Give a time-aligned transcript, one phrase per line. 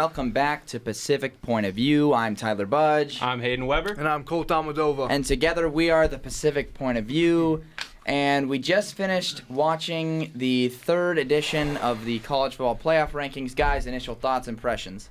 [0.00, 2.14] Welcome back to Pacific Point of View.
[2.14, 3.20] I'm Tyler Budge.
[3.20, 3.92] I'm Hayden Weber.
[3.92, 5.10] And I'm Colt Amadova.
[5.10, 7.62] And together we are the Pacific Point of View.
[8.06, 13.54] And we just finished watching the third edition of the college football playoff rankings.
[13.54, 15.10] Guys, initial thoughts, impressions.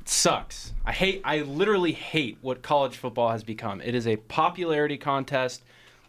[0.00, 0.72] It sucks.
[0.86, 1.20] I hate.
[1.22, 3.82] I literally hate what college football has become.
[3.82, 5.64] It is a popularity contest.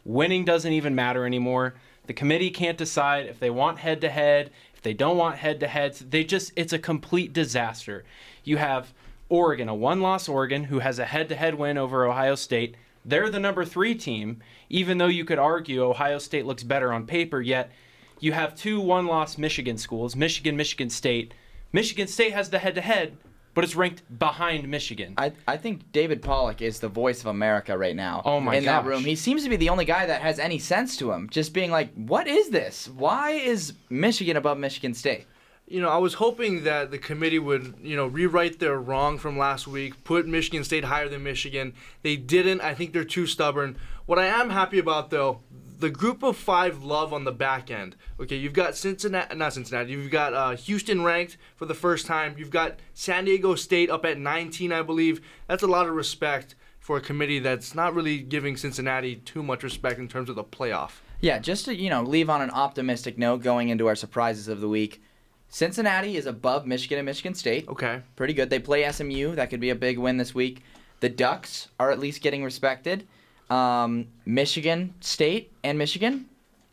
[0.05, 1.73] Winning doesn't even matter anymore.
[2.05, 5.59] The committee can't decide if they want head to head, if they don't want head
[5.61, 5.99] to heads.
[5.99, 6.51] They just.
[6.55, 8.03] It's a complete disaster.
[8.43, 8.93] You have
[9.29, 12.75] Oregon, a one-loss Oregon, who has a head-to-head win over Ohio State.
[13.05, 17.07] They're the number three team, even though you could argue Ohio State looks better on
[17.07, 17.41] paper.
[17.41, 17.71] Yet
[18.19, 21.33] you have two one-loss Michigan schools, Michigan, Michigan State.
[21.71, 23.17] Michigan State has the head-to-head,
[23.53, 25.13] but it's ranked behind Michigan.
[25.17, 28.21] I, I think David Pollack is the voice of America right now.
[28.25, 30.59] Oh my In that room, he seems to be the only guy that has any
[30.59, 31.29] sense to him.
[31.29, 32.89] Just being like, "What is this?
[32.89, 35.25] Why is Michigan above Michigan State?"
[35.65, 39.37] you know, I was hoping that the committee would, you know, rewrite their wrong from
[39.37, 41.73] last week, put Michigan State higher than Michigan.
[42.01, 42.61] They didn't.
[42.61, 43.77] I think they're too stubborn.
[44.05, 45.39] What I am happy about, though,
[45.83, 47.97] the group of five love on the back end.
[48.17, 49.91] Okay, you've got Cincinnati, not Cincinnati.
[49.91, 52.35] You've got uh, Houston ranked for the first time.
[52.37, 55.19] You've got San Diego State up at 19, I believe.
[55.45, 59.61] That's a lot of respect for a committee that's not really giving Cincinnati too much
[59.61, 61.01] respect in terms of the playoff.
[61.19, 64.61] Yeah, just to you know, leave on an optimistic note going into our surprises of
[64.61, 65.01] the week.
[65.49, 67.67] Cincinnati is above Michigan and Michigan State.
[67.67, 67.99] Okay.
[68.15, 68.49] Pretty good.
[68.49, 69.35] They play SMU.
[69.35, 70.63] That could be a big win this week.
[71.01, 73.05] The Ducks are at least getting respected.
[73.53, 76.25] Um, Michigan State and Michigan,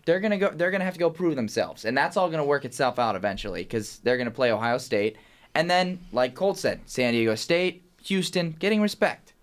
[0.06, 0.50] they're gonna go.
[0.50, 3.62] They're gonna have to go prove themselves, and that's all gonna work itself out eventually
[3.64, 5.16] because they're gonna play Ohio State,
[5.54, 9.34] and then, like Colt said, San Diego State, Houston, getting respect.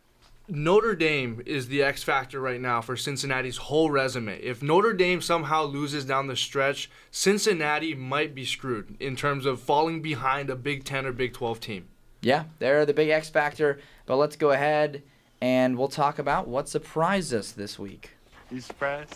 [0.49, 4.39] Notre Dame is the X factor right now for Cincinnati's whole resume.
[4.39, 9.61] If Notre Dame somehow loses down the stretch, Cincinnati might be screwed in terms of
[9.61, 11.87] falling behind a Big 10 or Big 12 team.
[12.21, 13.79] Yeah, they're the big X factor.
[14.05, 15.03] But let's go ahead
[15.41, 18.11] and we'll talk about what surprised us this week.
[18.51, 19.15] You surprised?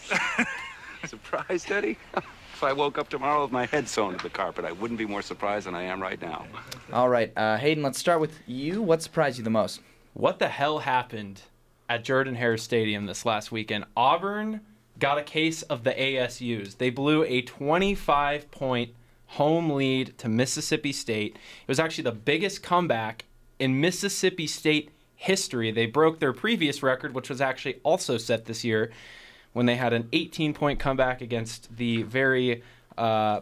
[1.05, 1.97] surprised, Eddie?
[2.15, 5.05] if I woke up tomorrow with my head sewn to the carpet, I wouldn't be
[5.05, 6.45] more surprised than I am right now.
[6.93, 8.81] All right, uh, Hayden, let's start with you.
[8.81, 9.81] What surprised you the most?
[10.13, 11.41] What the hell happened
[11.89, 13.85] at Jordan Hare Stadium this last weekend?
[13.95, 14.61] Auburn
[14.99, 16.77] got a case of the ASUs.
[16.77, 18.93] They blew a 25 point
[19.25, 21.35] home lead to Mississippi State.
[21.35, 23.25] It was actually the biggest comeback
[23.59, 25.69] in Mississippi State history.
[25.69, 28.91] They broke their previous record, which was actually also set this year
[29.53, 32.63] when they had an 18 point comeback against the very
[32.97, 33.41] uh,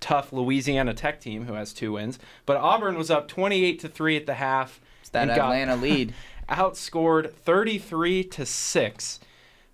[0.00, 2.18] tough Louisiana Tech team who has two wins.
[2.46, 4.80] But Auburn was up 28 to 3 at the half.
[5.00, 6.14] It's that Atlanta lead.
[6.48, 9.20] outscored 33 to 6.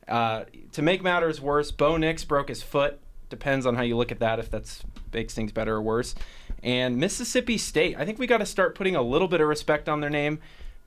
[0.07, 3.01] Uh, to make matters worse, Bo Nix broke his foot.
[3.31, 6.15] Depends on how you look at that, if that's makes things better or worse.
[6.63, 9.89] And Mississippi State, I think we got to start putting a little bit of respect
[9.89, 10.39] on their name.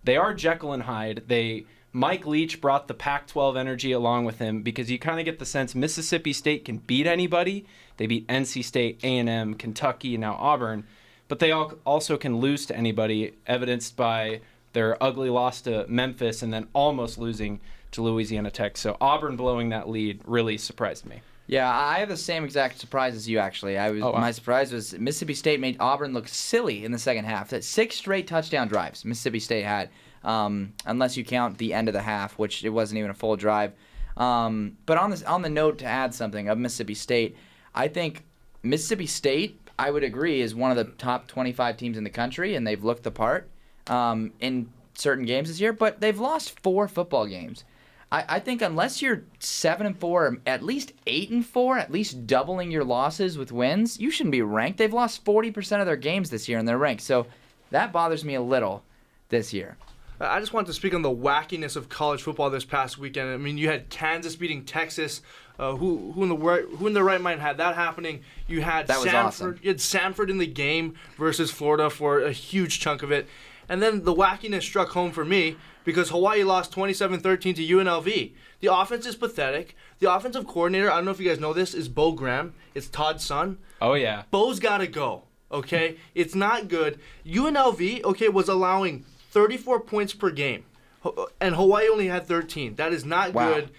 [0.03, 1.23] They are Jekyll and Hyde.
[1.27, 5.39] They Mike Leach brought the Pac-12 energy along with him because you kind of get
[5.39, 7.65] the sense Mississippi State can beat anybody.
[7.97, 10.85] They beat NC State, A&M, Kentucky, and now Auburn,
[11.27, 14.41] but they all also can lose to anybody, evidenced by
[14.73, 17.59] their ugly loss to Memphis and then almost losing
[17.91, 18.77] to Louisiana Tech.
[18.77, 21.21] So Auburn blowing that lead really surprised me.
[21.49, 23.39] Yeah, I have the same exact surprise as you.
[23.39, 24.19] Actually, I was Oh, wow.
[24.19, 27.49] my surprise was Mississippi State made Auburn look silly in the second half.
[27.49, 29.89] That six straight touchdown drives Mississippi State had,
[30.23, 33.35] um, unless you count the end of the half, which it wasn't even a full
[33.35, 33.73] drive.
[34.15, 37.35] Um, but on this, on the note to add something of Mississippi State,
[37.73, 38.25] I think
[38.61, 42.53] Mississippi State, I would agree, is one of the top 25 teams in the country,
[42.53, 43.49] and they've looked the part
[43.87, 45.73] um, in certain games this year.
[45.73, 47.63] But they've lost four football games.
[48.11, 51.91] I, I think unless you're seven and four, or at least eight and four, at
[51.91, 54.77] least doubling your losses with wins, you shouldn't be ranked.
[54.79, 57.03] They've lost forty percent of their games this year, and they're ranked.
[57.03, 57.27] So
[57.71, 58.83] that bothers me a little.
[59.29, 59.77] this year.
[60.21, 63.29] I just want to speak on the wackiness of college football this past weekend.
[63.29, 65.21] I mean, you had Kansas beating Texas.
[65.57, 68.21] Uh, who who in the right who in their right mind had that happening?
[68.47, 69.23] You had That was Samford.
[69.23, 69.59] awesome.
[69.61, 73.27] You had Samford in the game versus Florida for a huge chunk of it,
[73.69, 75.55] and then the wackiness struck home for me
[75.85, 78.33] because Hawaii lost 27-13 to UNLV.
[78.59, 79.75] The offense is pathetic.
[79.99, 82.53] The offensive coordinator, I don't know if you guys know this, is Bo Graham.
[82.73, 83.59] It's Todd's son.
[83.81, 84.23] Oh yeah.
[84.31, 85.23] Bo's got to go.
[85.51, 86.99] Okay, it's not good.
[87.25, 90.65] UNLV, okay, was allowing 34 points per game,
[91.03, 92.75] uh, and Hawaii only had 13.
[92.75, 93.53] That is not Wow.
[93.53, 93.71] good,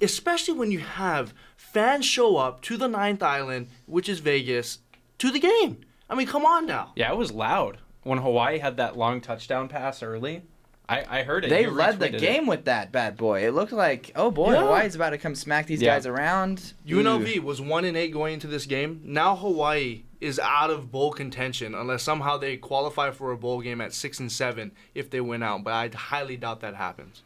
[0.00, 4.78] especially when you have fans show up to the ninth island, which is Vegas,
[5.18, 5.80] to the game.
[6.08, 6.92] I mean, come on now.
[6.96, 10.42] Yeah, it was loud when Hawaii had that long touchdown pass early.
[10.88, 11.50] I, I heard it.
[11.50, 12.20] They You led the retweeted it.
[12.20, 13.46] game with that bad boy.
[13.46, 14.62] It looked like, oh boy, Yeah.
[14.64, 15.94] Hawaii's about to come smack these Yeah.
[15.94, 16.72] guys around.
[16.84, 17.42] UNLV Ooh.
[17.42, 19.00] was one and eight going into this game.
[19.04, 23.80] Now Hawaii is out of bowl contention unless somehow they qualify for a bowl game
[23.80, 25.62] at six and seven if they win out.
[25.62, 27.22] But I highly doubt that happens.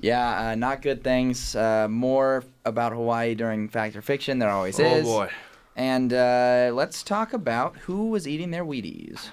[0.00, 1.54] Yeah, uh, not good things.
[1.54, 4.38] Uh, more about Hawaii during Fact or Fiction.
[4.38, 5.04] There always Oh is.
[5.04, 5.28] boy.
[5.76, 9.28] And uh, let's talk about who was eating their Wheaties.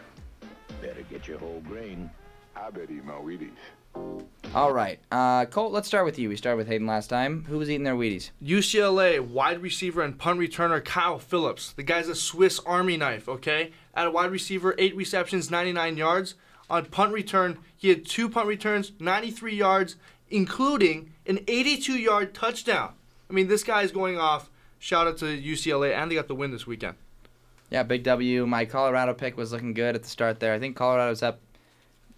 [0.81, 2.09] Better get your whole grain.
[2.55, 3.51] I bet eat my Wheaties.
[4.55, 5.73] All right, uh, Colt.
[5.73, 6.29] Let's start with you.
[6.29, 7.43] We started with Hayden last time.
[7.49, 8.31] Who was eating their Wheaties?
[8.43, 11.73] UCLA wide receiver and punt returner Kyle Philips.
[11.73, 13.71] The guy's a Swiss Army knife, okay?
[13.93, 16.35] At a wide receiver, eight receptions, 99 yards.
[16.69, 19.95] On punt return, he had two punt returns, 93 yards,
[20.29, 22.93] including an 82 yard touchdown.
[23.29, 24.49] I mean, this guy is going off.
[24.79, 26.95] Shout out to UCLA, and they got the win this weekend.
[27.69, 28.45] Yeah, big W.
[28.45, 30.53] My Colorado pick was looking good at the start there.
[30.53, 31.39] I think Colorado's up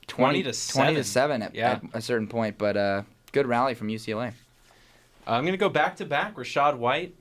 [0.07, 1.03] 20, 20 to 20 to 7.
[1.03, 1.71] 7 at, Yeah.
[1.71, 4.30] at a certain point, but uh, good rally from UCLA.
[5.27, 6.36] Uh, I'm going to go back to back.
[6.36, 7.15] Rachaad White,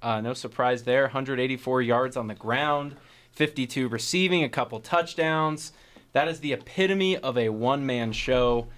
[0.00, 1.02] uh, no surprise there.
[1.02, 2.96] 184 yards on the ground,
[3.32, 5.72] 52 receiving, a couple touchdowns.
[6.12, 8.68] That is the epitome of a one man show.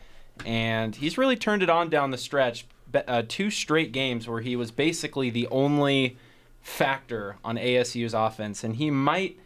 [0.45, 2.67] And he's really turned it on down the stretch.
[3.09, 6.17] Uh, two straight games where he was basically the only
[6.65, 8.65] factor on ASU's offense.
[8.65, 9.39] And he might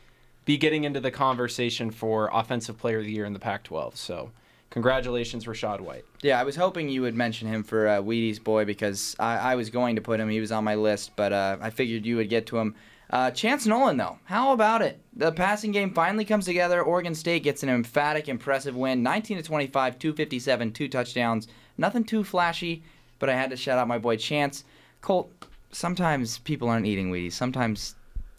[0.47, 3.97] be getting into the conversation for Offensive Player of the Year in the Pac 12.
[3.97, 4.31] So,
[4.71, 6.05] congratulations, Rachaad White.
[6.23, 9.55] Yeah, I was hoping you would mention him for uh, Wheaties boy because I, I
[9.57, 10.31] was going to put him.
[10.31, 12.77] He was on my list, but uh, I figured you would get to him.
[13.11, 15.01] Uh, Chance Nolan, though, how about it?
[15.15, 16.83] The passing game finally comes together.
[16.83, 21.49] Oregon State gets an emphatic, impressive win 19 to 25, 257, two touchdowns.
[21.77, 22.85] Nothing too flashy,
[23.19, 24.65] but I had to shout out my boy Chance.
[25.01, 27.33] Colt, sometimes people aren't eating Wheaties.
[27.33, 27.95] Sometimes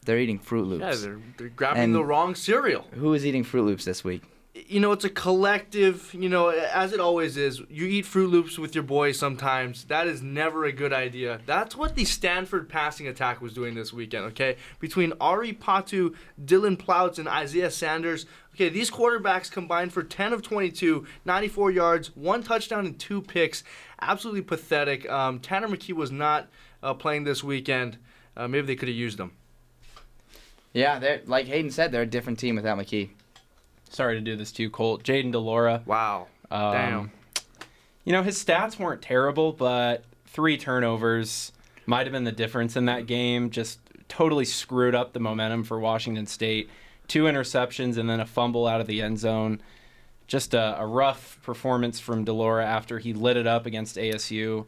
[0.06, 0.82] they're eating Fruit Loops.
[0.82, 2.86] Yeah, they're, they're grabbing And- the wrong cereal.
[2.94, 4.24] Who is eating Fruit Loops this week?
[4.68, 7.62] you know, it's a collective, you know, as it always is.
[7.70, 9.86] You eat Fruit Loops with your boys sometimes.
[9.86, 11.40] That is never a good idea.
[11.46, 14.58] That's what the Stanford passing attack was doing this weekend, okay?
[14.80, 18.26] Between Ari Patu, Dylan Plouts, and Isaiah Sanders.
[18.56, 23.64] Okay, these quarterbacks combined for 10 of 22, 94 yards, one touchdown, and two picks.
[24.02, 25.10] Absolutely pathetic.
[25.10, 26.50] Um, Tanner McKee was not
[26.82, 27.98] uh, playing this weekend.
[28.36, 29.32] Uh, maybe they could have used him.
[30.74, 33.10] Yeah, they're like Hayden said, they're a different team without McKee.
[33.90, 35.04] Sorry to do this to you, Colt.
[35.04, 35.82] Jayden de Laura.
[35.86, 36.28] Wow.
[36.52, 37.12] Um, Damn.
[38.06, 41.52] You know, his stats weren't terrible, but three turnovers
[41.86, 43.50] might have been the difference in that game.
[43.50, 46.70] Just totally screwed up the momentum for Washington State.
[47.08, 49.62] Two interceptions and then a fumble out of the end zone.
[50.28, 54.68] Just a, a rough performance from de Laura after he lit it up against ASU.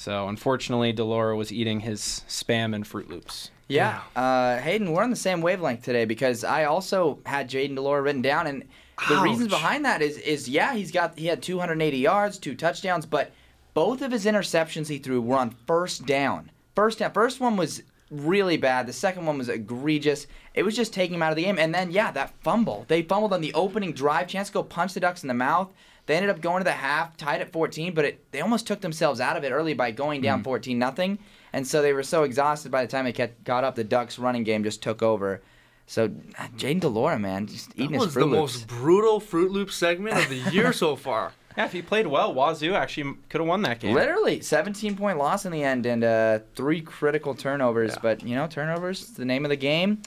[0.00, 3.50] So unfortunately, de Laura was eating his spam and Fruit Loops.
[3.68, 7.82] Yeah, uh, Hayden, we're on the same wavelength today because I also had Jayden de
[7.82, 8.64] Laura written down, and
[9.10, 13.04] the reasons behind that is is yeah, he's got he had 280 yards, two touchdowns,
[13.04, 13.32] but
[13.74, 16.50] both of his interceptions he threw were on first down.
[16.74, 18.86] First down, first one was really bad.
[18.86, 20.26] The second one was egregious.
[20.54, 22.86] It was just taking him out of the game, and then yeah, that fumble.
[22.88, 25.70] They fumbled on the opening drive, chance to go punch the Ducks in the mouth.
[26.10, 28.80] They ended up going to the half, tied at 14, but it, they almost took
[28.80, 31.20] themselves out of it early by going down 14 nothing.
[31.52, 34.18] And so they were so exhausted by the time they kept, got up, the Ducks
[34.18, 35.40] running game just took over.
[35.86, 39.70] So Jayden de Laura, man, just eating That his was the most brutal Fruit Loop
[39.70, 41.32] segment of the year so far.
[41.56, 43.94] Yeah, if he played well, Wazoo actually could have won that game.
[43.94, 47.92] Literally, 17 point loss in the end and uh, three critical turnovers.
[47.92, 48.00] Yeah.
[48.02, 50.02] But you know, turnovers is the name of the game.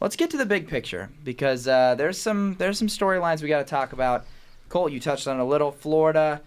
[0.00, 3.58] Let's get to the big picture because uh, there's some there's some storylines we got
[3.58, 4.24] to talk about.
[4.72, 5.70] Colt, you touched on a little.
[5.70, 6.40] Florida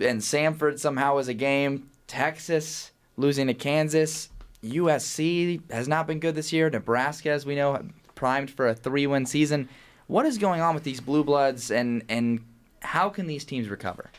[0.00, 1.88] and Samford somehow was a game.
[2.08, 4.30] Texas losing to Kansas.
[4.64, 6.68] USC has not been good this year.
[6.68, 9.68] Nebraska, as we know, primed for a three-win season.
[10.08, 12.44] What is going on with these blue bloods, and and
[12.80, 14.10] how can these teams recover?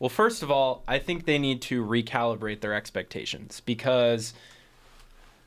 [0.00, 4.34] Well, first of all, I think they need to recalibrate their expectations because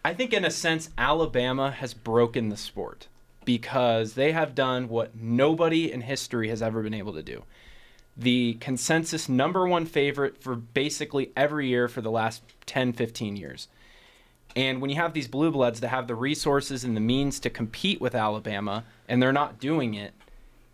[0.05, 3.07] I think, in a sense, Alabama has broken the sport.
[3.45, 7.43] Because they have done what nobody in history has ever been able to do.
[8.17, 13.67] The consensus number one favorite for basically every year for the last 10, 15 years.
[14.55, 17.49] And when you have these blue bloods that have the resources and the means to
[17.49, 20.13] compete with Alabama and they're not doing it,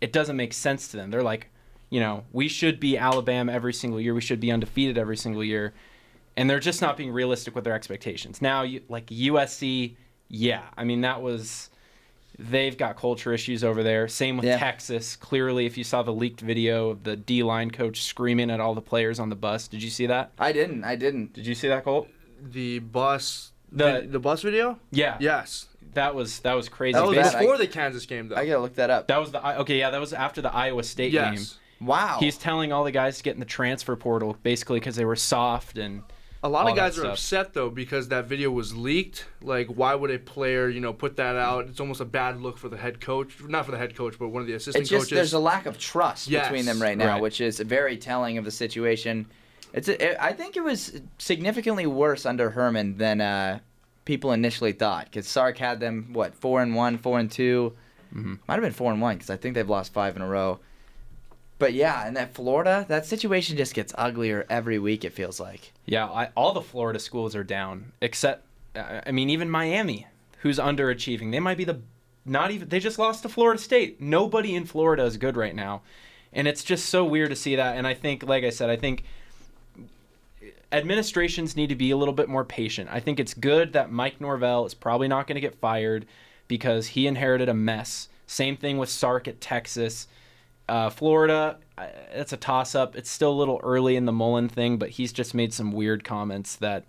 [0.00, 1.10] it doesn't make sense to them.
[1.10, 1.48] They're like,
[1.90, 4.14] you know, we should be Alabama every single year.
[4.14, 5.74] We should be undefeated every single year.
[6.36, 8.40] And they're just not being realistic with their expectations.
[8.40, 9.96] Now, you, like USC,
[10.28, 10.62] yeah.
[10.76, 11.68] I mean, that was
[12.38, 14.08] they've got culture issues over there.
[14.08, 14.58] Same with Yeah.
[14.58, 15.16] Texas.
[15.16, 18.74] Clearly, if you saw the leaked video of the D line coach screaming at all
[18.74, 20.32] the players on the bus, did you see that?
[20.38, 20.84] I didn't.
[20.84, 21.32] I didn't.
[21.34, 22.08] Did you see that, Colt?
[22.42, 24.78] The bus, The- the the bus video.
[24.90, 25.16] Yeah.
[25.20, 26.94] Yes, That was that was crazy.
[26.94, 27.38] that was bad.
[27.38, 28.36] before I- the Kansas game though.
[28.36, 29.08] I gotta look that up.
[29.08, 29.78] that was the I- okay.
[29.78, 31.34] Yeah, that was after the Iowa State game.
[31.34, 31.58] yes.
[31.80, 32.16] wow.
[32.18, 35.16] He's telling all the guys to get in the transfer portal basically because they were
[35.16, 36.02] soft and
[36.44, 37.12] A lot of guys are stuff.
[37.12, 39.26] upset though because that video was leaked.
[39.42, 41.66] Like, why would a player, you know, put that out?
[41.68, 44.28] It's almost a bad look for the head coach, not for the head coach, but
[44.28, 45.16] one of the assistant it's just coaches.
[45.16, 47.22] there's a lack of trust Yes, between them right now, right.
[47.22, 49.26] which is very telling of the situation.
[49.72, 53.60] It's a, it, I think it was significantly worse under Herman than uh,
[54.04, 55.04] people initially thought.
[55.06, 57.72] Because Sark had them what four and one, four and 2
[58.14, 58.34] Mm-hmm.
[58.46, 60.60] might have been four and one because I think they've lost five in a row.
[61.62, 65.04] But yeah, and that Florida, that situation just gets uglier every week.
[65.04, 65.72] It feels like.
[65.86, 68.42] yeah, I, all the Florida schools are down except
[68.74, 71.30] uh, I mean even Miami, who's underachieving.
[71.30, 71.78] They might be the
[72.26, 74.00] not even they just lost to Florida State.
[74.00, 75.82] Nobody in Florida is good right now,
[76.32, 77.76] and it's just so weird to see that.
[77.76, 79.04] And I think, like I said, I think
[80.72, 82.90] administrations need to be a little bit more patient.
[82.90, 86.06] I think it's good that Mike Norvell is probably not going to get fired
[86.48, 88.08] because he inherited a mess.
[88.26, 90.08] Same thing with Sark at Texas.
[90.68, 92.96] Uh, Florida, uh, it's a toss up.
[92.96, 96.04] It's still a little early in the Mullen thing, but he's just made some weird
[96.04, 96.84] comments that,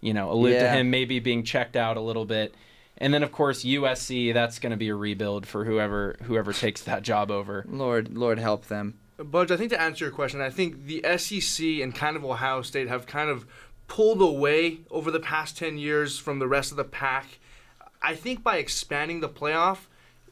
[0.00, 2.54] you know, allude to him maybe being checked out a little bit.
[2.98, 6.82] And then of course USC, that's going to be a rebuild for whoever whoever takes
[6.82, 7.64] that job over.
[7.68, 8.98] Lord, Lord help them.
[9.16, 12.62] Budge, I think to answer your question, I think the SEC and kind of Ohio
[12.62, 13.46] State have kind of
[13.86, 17.38] pulled away over the past 10 years from the rest of the pack.
[18.02, 19.86] I think by expanding the playoff,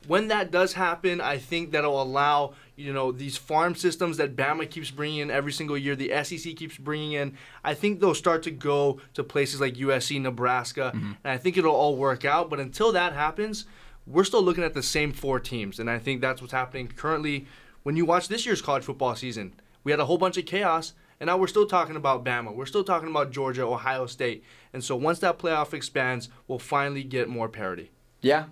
[0.07, 4.69] when that does happen, I think that'll allow, you know, these farm systems that Bama
[4.69, 8.43] keeps bringing in every single year, the SEC keeps bringing in, I think they'll start
[8.45, 11.13] to go to places like USC, Nebraska, mm-hmm.
[11.25, 12.51] and I think it'll all work out.
[12.51, 13.67] But until that happens,
[14.07, 17.47] we're still looking at the same four teams, and I think that's what's happening currently.
[17.83, 19.55] When you watch this year's college football season,
[19.85, 22.55] we had a whole bunch of chaos, and now we're still talking about Bama.
[22.55, 27.05] We're still talking about Georgia, Ohio State, and so once that playoff expands, we'll finally
[27.05, 27.91] get more parity.
[28.23, 28.45] Yeah.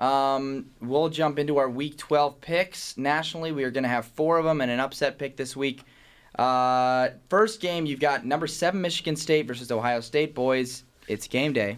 [0.00, 2.96] Um, we'll jump into our Week 12 picks.
[2.96, 5.84] Nationally, we are going to have four of them and an upset pick this week.
[6.38, 10.34] Uh, first game, you've got number seven Michigan State versus Ohio State.
[10.34, 11.76] Boys, it's game day.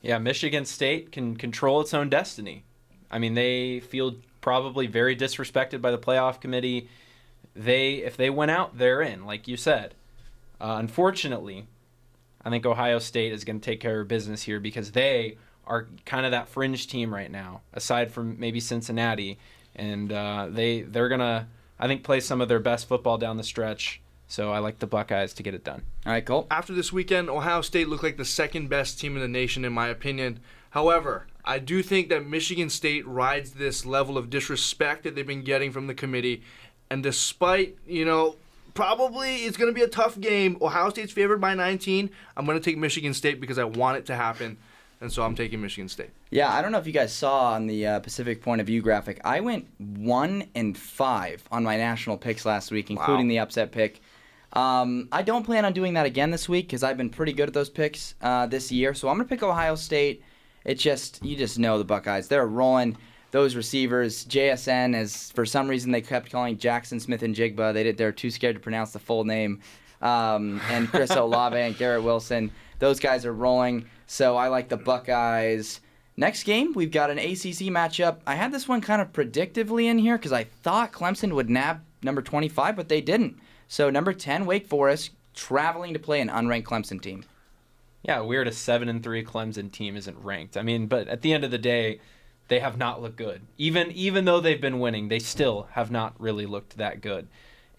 [0.00, 2.64] Yeah, Michigan State can control its own destiny.
[3.10, 6.88] I mean, they feel probably very disrespected by the playoff committee.
[7.54, 9.94] They, if they went out, they're in, like you said.
[10.60, 11.68] Uh, unfortunately,
[12.44, 15.88] I think Ohio State is going to take care of business here because they are
[16.04, 19.38] kind of that fringe team right now, aside from maybe Cincinnati,
[19.74, 23.44] and uh, they they're gonna I think play some of their best football down the
[23.44, 24.00] stretch.
[24.28, 25.82] So I like the Buckeyes to get it done.
[26.06, 26.46] All right, Colt.
[26.50, 29.74] After this weekend, Ohio State looked like the second best team in the nation, in
[29.74, 30.40] my opinion.
[30.70, 35.42] However, I do think that Michigan State rides this level of disrespect that they've been
[35.44, 36.42] getting from the committee.
[36.88, 38.36] And despite, you know,
[38.72, 42.08] probably it's going to be a tough game, Ohio State's favored by 19.
[42.36, 44.56] I'm going to take Michigan State because I want it to happen.
[45.02, 46.10] And so I'm taking Michigan State.
[46.30, 48.80] Yeah, I don't know if you guys saw on the uh, Pacific Point of View
[48.80, 49.20] graphic.
[49.24, 54.00] I went one and five on my national picks last week, including the upset pick.
[54.52, 57.48] Um, I don't plan on doing that again this week because I've been pretty good
[57.48, 58.94] at those picks uh, this year.
[58.94, 60.22] So I'm gonna pick Ohio State.
[60.64, 62.28] It just you just know the Buckeyes.
[62.28, 62.96] They're rolling.
[63.32, 67.72] Those receivers, JSN, as for some reason they kept calling Jackson Smith and Jigba.
[67.74, 67.96] They did.
[67.96, 69.62] They're too scared to pronounce the full name.
[70.00, 72.52] Um, and Chris Olave and Garrett Wilson.
[72.82, 73.86] Those guys are rolling.
[74.08, 75.80] So I like the Buckeyes.
[76.16, 78.18] Next game, we've got an ACC matchup.
[78.26, 81.82] I had this one kind of predictively in here because I thought Clemson would nab
[82.02, 83.38] number 25, but they didn't.
[83.68, 87.24] So number 10, Wake Forest, traveling to play an unranked Clemson team.
[88.02, 88.48] Yeah, weird.
[88.48, 90.56] A seven and three Clemson team isn't ranked.
[90.56, 92.00] I mean, but at the end of the day,
[92.48, 93.42] they have not looked good.
[93.58, 97.28] Even even though they've been winning, they still have not really looked that good.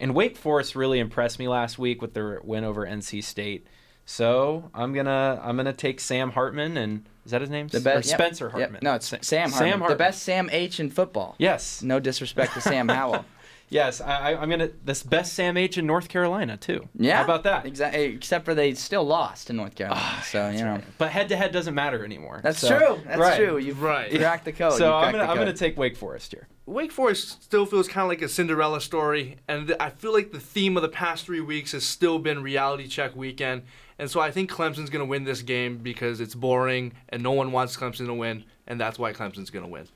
[0.00, 3.66] And Wake Forest really impressed me last week with their win over NC State.
[4.04, 7.68] So I'm gonna I'm gonna take Sam Hartman and is that his name?
[7.68, 8.74] The Or best Spencer yep, Hartman.
[8.74, 8.82] Yep.
[8.82, 9.80] No, it's Sa- Sam Hartman.
[9.80, 11.34] Sam The best Sam H in football.
[11.38, 11.82] Yes.
[11.82, 13.24] No disrespect to Sam Howell.
[13.70, 16.86] Yes, I, I, I'm gonna this best Sam H in North Carolina too.
[16.96, 17.16] Yeah.
[17.16, 17.64] How about that?
[17.64, 18.04] Exactly.
[18.04, 20.00] Except for they still lost in North Carolina.
[20.04, 20.80] Ah, so you know.
[20.98, 22.40] But head to head doesn't matter anymore.
[22.44, 23.00] That's So- true.
[23.06, 23.36] That's right.
[23.36, 23.56] true.
[23.56, 24.12] You've Right.
[24.12, 24.74] you cracked the code.
[24.74, 26.46] So I'm gonna the I'm gonna take Wake Forest here.
[26.66, 30.30] Wake Forest still feels kind of like a Cinderella story, and th- I feel like
[30.30, 33.62] the theme of the past three weeks has still been reality check weekend.
[33.98, 37.32] And so I think Clemson's going to win this game because it's boring and no
[37.32, 39.88] one wants Clemson to win, and that's why Clemson's going to win.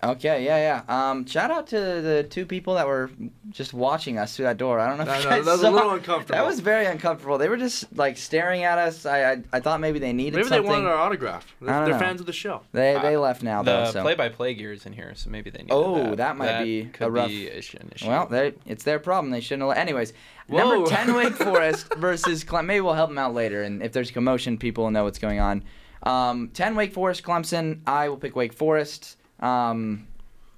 [0.00, 1.10] Okay, yeah, yeah.
[1.10, 3.10] Um, shout out to the two people that were
[3.50, 4.78] just watching us through that door.
[4.78, 6.36] I don't know if I you know, guys that was a little uncomfortable.
[6.38, 7.36] That was very uncomfortable.
[7.36, 9.06] They were just like staring at us.
[9.06, 10.62] I I, I thought maybe they needed Maybe something.
[10.62, 11.52] they wanted our autograph.
[11.60, 11.98] They're, I don't they're know.
[11.98, 12.62] fans of the show.
[12.70, 13.86] They they left now though.
[13.86, 14.02] The So.
[14.02, 16.16] play-by-play gear is in here, so maybe they need Oh, that.
[16.18, 18.06] that might be could a rough- be issue- an issue.
[18.06, 19.32] Well, they, it's their problem.
[19.32, 19.68] They shouldn't.
[19.68, 20.12] Have, anyways,
[20.46, 20.58] Whoa.
[20.58, 22.66] number ten Wake Forest versus Clemson.
[22.66, 25.40] Maybe we'll help them out later, and if there's commotion, people will know what's going
[25.40, 25.64] on.
[26.04, 27.80] Um, ten Wake Forest, Clemson.
[27.84, 29.16] I will pick Wake Forest.
[29.40, 30.06] Um,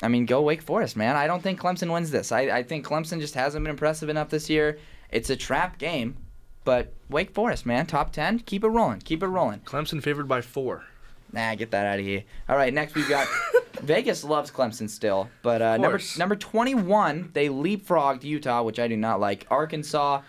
[0.03, 1.17] I mean, go Wake Forest, man.
[1.17, 2.33] I don't think Clemson wins this.
[2.33, 4.79] I, I think Clemson just hasn't been impressive enough this year.
[5.11, 6.17] It's a trap game,
[6.65, 8.39] but Wake Forest, man, top ten.
[8.41, 9.01] Keep it rolling.
[9.01, 9.61] Keep it rolling.
[9.61, 10.85] Clemson favored by four.
[11.33, 12.25] Nah, get that out of here.
[12.49, 13.29] All right, next we've got
[13.83, 18.97] Vegas loves Clemson still, but uh, number number 21 they leapfrogged Utah, which I do
[18.97, 19.47] not like.
[19.51, 20.23] Arkansas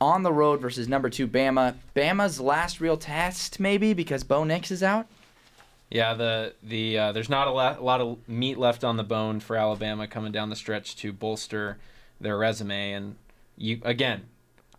[0.00, 1.74] on the road versus number two Bama.
[1.96, 5.06] Bama's last real test maybe because Bo Nix is out.
[5.90, 9.04] Yeah, the the uh, there's not a lot, a lot of meat left on the
[9.04, 11.78] bone for Alabama coming down the stretch to bolster
[12.20, 13.16] their resume, and
[13.56, 14.26] you again,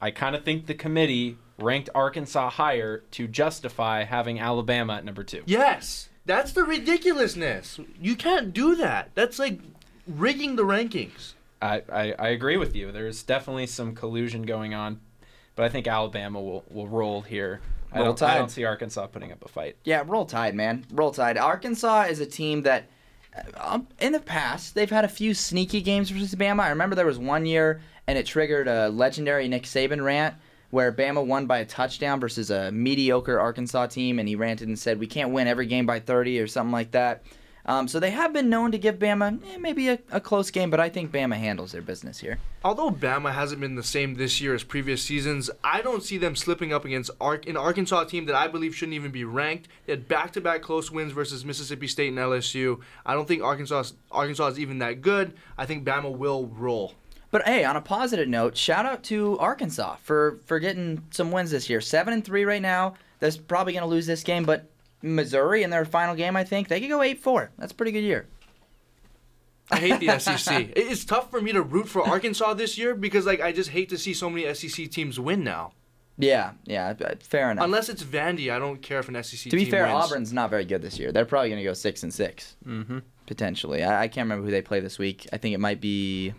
[0.01, 5.23] I kind of think the committee ranked Arkansas higher to justify having Alabama at number
[5.23, 5.43] two.
[5.45, 7.79] Yes, that's the ridiculousness.
[7.99, 9.09] You can't do that.
[9.15, 9.59] That's like
[10.07, 11.33] rigging the rankings.
[11.61, 12.91] I, I, I agree with you.
[12.91, 15.01] There's definitely some collusion going on,
[15.55, 17.59] but I think Alabama will, will roll here.
[17.91, 19.77] I Roll don't, I don't see Arkansas putting up a fight.
[19.83, 20.85] Yeah, roll tide, man.
[20.91, 21.37] Roll tide.
[21.37, 22.85] Arkansas is a team that,
[23.57, 26.61] um, in the past, they've had a few sneaky games versus Bama.
[26.61, 30.35] I remember there was one year, and it triggered a legendary Nick Saban rant
[30.71, 34.77] where Bama won by a touchdown versus a mediocre Arkansas team, and he ranted and
[34.77, 37.23] said, "We can't win every game by 30 or something like that."
[37.69, 40.71] Um, so they have been known to give Bama eh, maybe a, a close game,
[40.71, 42.39] but I think Bama handles their business here.
[42.63, 46.35] Although Bama hasn't been the same this year as previous seasons, I don't see them
[46.35, 49.67] slipping up against Ar- an Arkansas team that I believe shouldn't even be ranked.
[49.85, 52.79] They had back-to-back close wins versus Mississippi State and LSU.
[53.05, 55.35] I don't think Arkansas Arkansas is even that good.
[55.55, 56.95] I think Bama will roll.
[57.29, 61.51] But hey, on a positive note, shout out to Arkansas for for getting some wins
[61.51, 61.81] this year.
[61.81, 62.95] Seven and three right now.
[63.19, 64.65] That's probably going to lose this game, but
[65.01, 67.51] Missouri in their final game, I think they could go eight four.
[67.57, 68.27] That's a pretty good year.
[69.71, 70.71] I hate the SEC.
[70.75, 73.89] It's tough for me to root for Arkansas this year because like I just hate
[73.89, 75.73] to see so many SEC teams win now.
[76.17, 77.63] Yeah, yeah, fair enough.
[77.63, 80.05] Unless it's Vandy, I don't care if an SEC to be fair, wins.
[80.05, 81.13] Auburn's not very good this year.
[81.13, 82.99] They're probably going to go six and 6 mm-hmm.
[83.25, 83.83] potentially.
[83.83, 85.27] I, I can't remember who they play this week.
[85.31, 86.33] I think it might be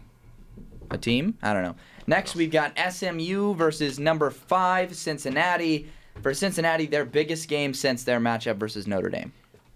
[0.90, 1.38] a team.
[1.42, 1.76] I don't know.
[2.06, 5.88] Next, we've got SMU versus number five Cincinnati.
[6.22, 9.32] For Cincinnati, their biggest game since their matchup versus Notre Dame.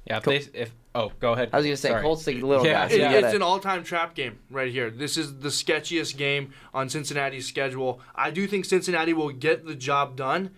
[0.06, 1.48] Yeah, if they if oh go ahead.
[1.52, 2.02] I was gonna say Sorry.
[2.02, 2.92] Colts the little Yeah, guys.
[2.92, 4.90] It- You it's an all-time trap game right here.
[4.90, 8.00] This is the sketchiest game on Cincinnati's schedule.
[8.14, 10.50] I do think Cincinnati will get the job done,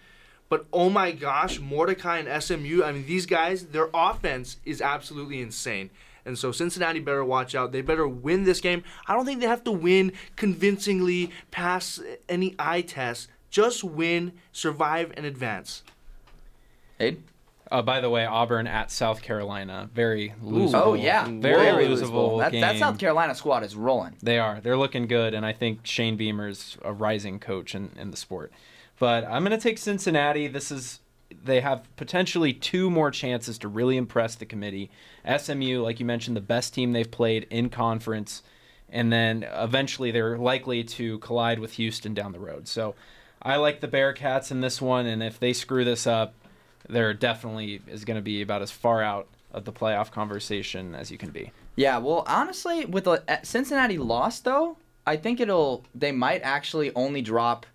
[0.48, 2.82] but oh my gosh, Mordecai and SMU.
[2.82, 5.90] I mean, these guys, their offense is absolutely insane.
[6.24, 7.70] And so Cincinnati better watch out.
[7.70, 8.82] They better win this game.
[9.06, 13.28] I don't think they have to win convincingly, pass any eye test.
[13.56, 15.82] Just win, survive, and advance.
[17.00, 17.22] Aid?
[17.70, 20.74] Uh, by the way, Auburn at South Carolina, very losable.
[20.74, 21.96] Oh yeah, very Whoa.
[21.96, 22.60] losable That, game.
[22.60, 24.14] that South Carolina squad is rolling.
[24.22, 24.60] They are.
[24.60, 28.52] They're looking good, and I think Shane Beamer's a rising coach in, in the sport.
[28.98, 30.48] But I'm going to take Cincinnati.
[30.48, 31.00] This is
[31.42, 34.90] they have potentially two more chances to really impress the committee.
[35.26, 38.42] SMU, like you mentioned, the best team they've played in conference,
[38.90, 42.68] and then eventually they're likely to collide with Houston down the road.
[42.68, 42.94] So
[43.42, 46.35] I like the Bearcats in this one, and if they screw this up,
[46.88, 51.11] there definitely is going to be about as far out of the playoff conversation as
[51.11, 51.53] you can be.
[51.77, 56.92] Yeah, well, honestly, with the uh, Cincinnati loss though, I think it'll they might actually
[56.94, 57.66] only drop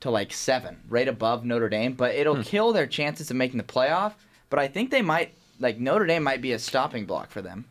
[0.00, 3.64] to like seven, right above Notre Dame, but it'll kill their chances of making the
[3.64, 4.12] playoff.
[4.50, 7.64] But I think they might like Notre Dame might be a stopping block for them,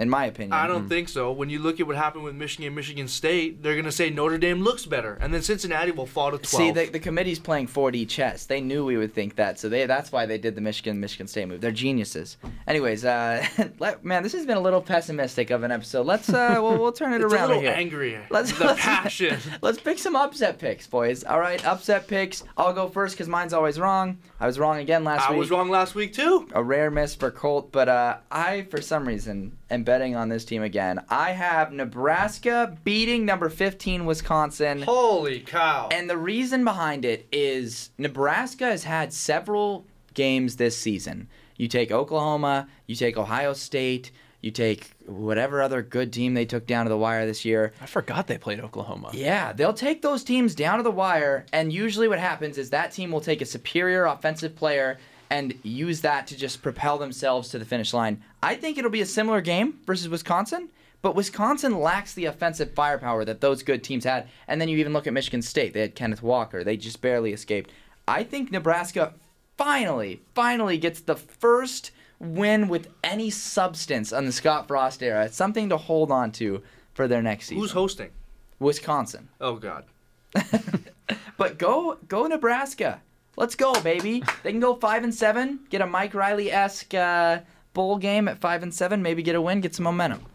[0.00, 0.54] in my opinion.
[0.54, 1.30] I don't think so.
[1.30, 4.08] When you look at what happened with Michigan and Michigan State, they're going to say
[4.08, 6.46] Notre Dame looks better, and then Cincinnati will fall to 12.
[6.48, 8.46] See, the, the committee's playing 4D chess.
[8.46, 11.26] They knew we would think that, so they that's why they did the Michigan Michigan
[11.26, 11.60] State move.
[11.60, 12.38] They're geniuses.
[12.66, 13.46] Anyways, uh,
[13.78, 16.06] let, man, this has been a little pessimistic of an episode.
[16.06, 17.74] Let's uh, we'll, we'll turn it it's a little here.
[17.76, 18.18] angry.
[18.30, 19.38] Let's the let's- passion.
[19.62, 21.24] Let's pick some upset picks, boys.
[21.24, 22.42] All right, upset picks.
[22.56, 24.18] I'll go first because mine's always wrong.
[24.38, 25.36] I was wrong again last I week.
[25.36, 26.48] I was wrong last week too.
[26.54, 30.44] A rare miss for Colt, but uh, I, for some reason, am betting on this
[30.44, 31.00] team again.
[31.08, 34.82] I have Nebraska beating number 15 Wisconsin.
[34.82, 35.88] Holy cow!
[35.90, 41.28] And the reason behind it is Nebraska has had several games this season.
[41.56, 46.68] You take Oklahoma, you take Ohio State, you take whatever other good team they took
[46.68, 47.72] down to the wire this year.
[47.80, 49.10] I forgot they played Oklahoma.
[49.12, 52.92] Yeah, they'll take those teams down to the wire, and usually what happens is that
[52.92, 54.98] team will take a superior offensive player
[55.30, 58.22] and use that to just propel themselves to the finish line.
[58.42, 60.68] I think it'll be a similar game versus Wisconsin,
[61.02, 64.28] but Wisconsin lacks the offensive firepower that those good teams had.
[64.48, 67.32] And then you even look at Michigan State, they had Kenneth Walker, they just barely
[67.32, 67.70] escaped.
[68.08, 69.14] I think Nebraska
[69.56, 75.24] finally, finally gets the first win with any substance on the Scott Frost era.
[75.24, 76.62] It's something to hold on to
[76.92, 77.62] for their next season.
[77.62, 78.10] Who's hosting?
[78.58, 79.28] Wisconsin.
[79.40, 79.84] Oh God.
[81.40, 83.00] But go go Nebraska.
[83.36, 84.22] Let's go, baby.
[84.42, 87.40] They can go five and seven, get a Mike Riley esque uh,
[87.72, 90.26] bowl game at five and seven, maybe get a win, get some momentum.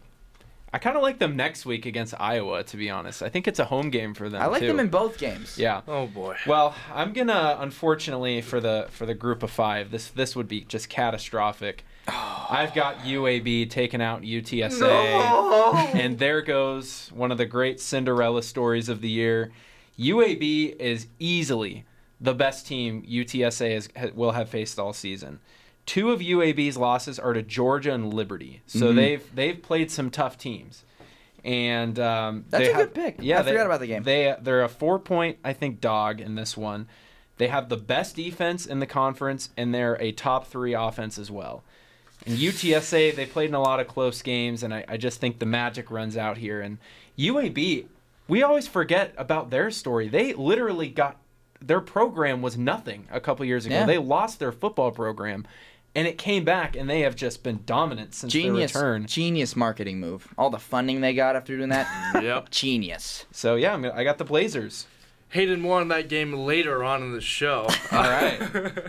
[0.72, 3.22] I kind of like them next week against Iowa, to be honest.
[3.22, 4.42] I think it's a home game for them.
[4.42, 4.66] I like too.
[4.66, 5.56] them in both games.
[5.56, 5.80] Yeah.
[5.88, 6.36] Oh boy.
[6.46, 10.62] Well, I'm gonna unfortunately for the for the group of five, this this would be
[10.62, 11.84] just catastrophic.
[12.08, 18.88] I've got UAB taking out UTSA, and there goes one of the great Cinderella stories
[18.88, 19.52] of the year.
[19.98, 21.86] UAB is easily
[22.20, 25.40] the best team UTSA has, ha- will have faced all season.
[25.84, 30.36] Two of UAB's losses are to Georgia and Liberty, so they've they've played some tough
[30.36, 30.82] teams.
[31.44, 33.16] And um, That's a good pick.
[33.20, 34.02] Yeah, I they- forgot about the game.
[34.02, 36.88] They they're a four point I think dog in this one.
[37.38, 41.30] They have the best defense in the conference, and they're a top three offense as
[41.30, 41.62] well.
[42.26, 45.38] And UTSA, they played in a lot of close games, and I, I just think
[45.38, 46.62] the magic runs out here.
[46.62, 46.78] And
[47.18, 47.84] UAB,
[48.26, 50.08] we always forget about their story.
[50.08, 51.18] They literally got
[51.60, 53.74] their program was nothing a couple years ago.
[53.76, 53.86] Yeah.
[53.86, 55.46] They lost their football program,
[55.94, 59.06] and it came back, and they have just been dominant since Genius, their return.
[59.06, 60.32] genius marketing move.
[60.36, 61.86] All the funding they got after doing that.
[62.22, 62.50] Yep.
[62.50, 63.26] Genius.
[63.32, 64.86] So yeah, I'm gonna, I got the Blazers.
[65.30, 67.66] Hayden more on that game later on in the show.
[67.92, 68.40] All right.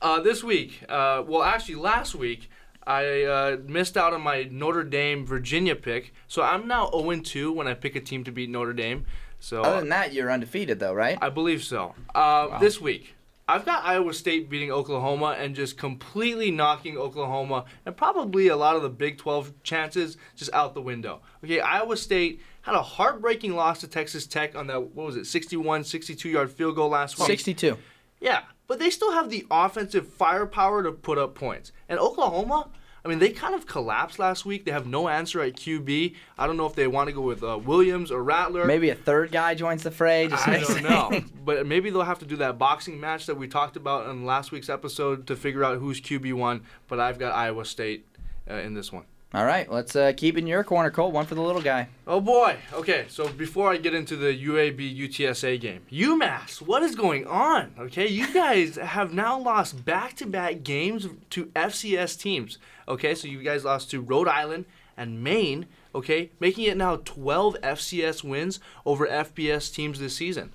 [0.00, 2.48] Uh, this week, uh, well, actually last week,
[2.86, 7.52] I uh, missed out on my Notre Dame Virginia pick, so I'm now 0 2
[7.52, 9.06] when I pick a team to beat Notre Dame.
[9.40, 11.18] So Other than that, you're undefeated though, right?
[11.20, 11.94] I believe so.
[12.14, 13.14] Uh, This week,
[13.46, 18.76] I've got Iowa State beating Oklahoma and just completely knocking Oklahoma and probably a lot
[18.76, 21.22] of the Big 12 chances just out the window.
[21.42, 25.26] Okay, Iowa State had a heartbreaking loss to Texas Tech on that, what was it,
[25.26, 27.26] 61, 62 yard field goal last week.
[27.26, 27.78] 62.
[28.20, 31.72] Yeah, but they still have the offensive firepower to put up points.
[31.88, 32.68] And Oklahoma,
[33.04, 34.64] I mean, they kind of collapsed last week.
[34.64, 36.14] They have no answer at QB.
[36.38, 38.64] I don't know if they want to go with uh, Williams or Rattler.
[38.64, 40.28] Maybe a third guy joins the fray.
[40.28, 41.20] Just I don't know.
[41.44, 44.52] but maybe they'll have to do that boxing match that we talked about in last
[44.52, 46.62] week's episode to figure out who's QB1.
[46.88, 48.06] But I've got Iowa State
[48.50, 49.04] uh, in this one.
[49.34, 51.12] All right, let's uh, keep in your corner, Cole.
[51.12, 51.88] One for the little guy.
[52.06, 52.56] Oh boy.
[52.72, 57.74] Okay, so before I get into the UAB UTSA game, UMass, what is going on?
[57.78, 62.56] Okay, you guys have now lost back-to-back games to FCS teams.
[62.88, 64.64] Okay, so you guys lost to Rhode Island
[64.96, 65.66] and Maine.
[65.94, 70.54] Okay, making it now 12 FCS wins over FBS teams this season.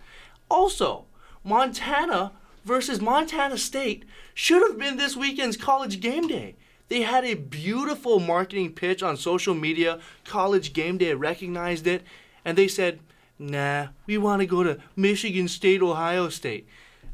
[0.49, 1.05] Also,
[1.43, 2.31] Montana
[2.65, 6.55] versus Montana State should have been this weekend's college game day.
[6.93, 9.99] They had a beautiful marketing pitch on social media.
[10.25, 12.03] College Game Day recognized it,
[12.45, 12.99] and they said,
[13.39, 16.67] "Nah, we want to go to Michigan State, Ohio State."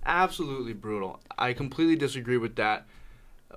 [0.05, 1.21] Absolutely brutal.
[1.37, 2.87] I completely disagree with that.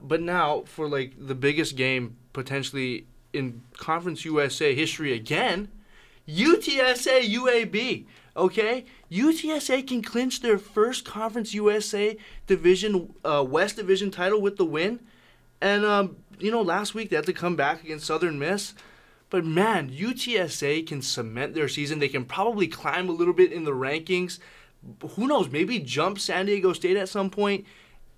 [0.00, 5.72] But now, for like the biggest game potentially in Conference USA history again,
[6.28, 8.06] UTSA UAB.
[8.36, 14.64] Okay, UTSA can clinch their first Conference USA Division uh, West Division title with the
[14.64, 15.00] win.
[15.62, 18.74] And um, you know, last week they had to come back against Southern Miss.
[19.30, 22.00] But man, UTSA can cement their season.
[22.00, 24.40] They can probably climb a little bit in the rankings.
[25.12, 25.48] Who knows?
[25.48, 27.64] Maybe jump San Diego State at some point.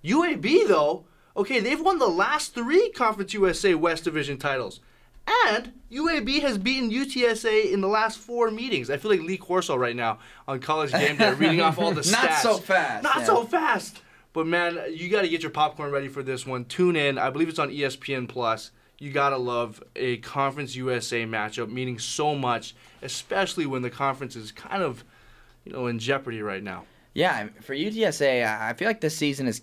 [0.03, 1.05] UAB though,
[1.37, 4.81] okay, they've won the last three Conference USA West Division titles.
[5.47, 8.89] And UAB has beaten UTSA in the last four meetings.
[8.89, 12.01] I feel like Lee Corso right now on College Game Day, reading off all the
[12.01, 12.11] stats.
[12.11, 13.23] Not so fast, Not yeah.
[13.25, 14.01] so fast.
[14.35, 16.65] But man, you got to get your popcorn ready for this one.
[16.65, 17.17] Tune in.
[17.17, 18.71] I believe it's on ESPN Plus.
[18.99, 24.51] You gotta love a Conference USA matchup, meaning so much, especially when the conference is
[24.51, 25.03] kind of,
[25.65, 26.85] you know, in jeopardy right now.
[27.13, 29.61] Yeah, for UTSA, I feel like this season is.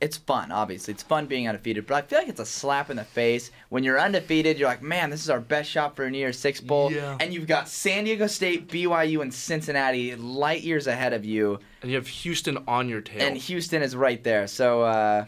[0.00, 0.92] It's fun, obviously.
[0.94, 3.84] It's fun being undefeated, but I feel like it's a slap in the face when
[3.84, 4.58] you're undefeated.
[4.58, 7.16] You're like, man, this is our best shot for a New Year's Six bowl, Yeah.
[7.20, 11.90] and you've got San Diego State, BYU, and Cincinnati light years ahead of you, And
[11.90, 13.22] you have Houston on your tail.
[13.22, 14.46] and Houston is right there.
[14.48, 15.24] So, uh,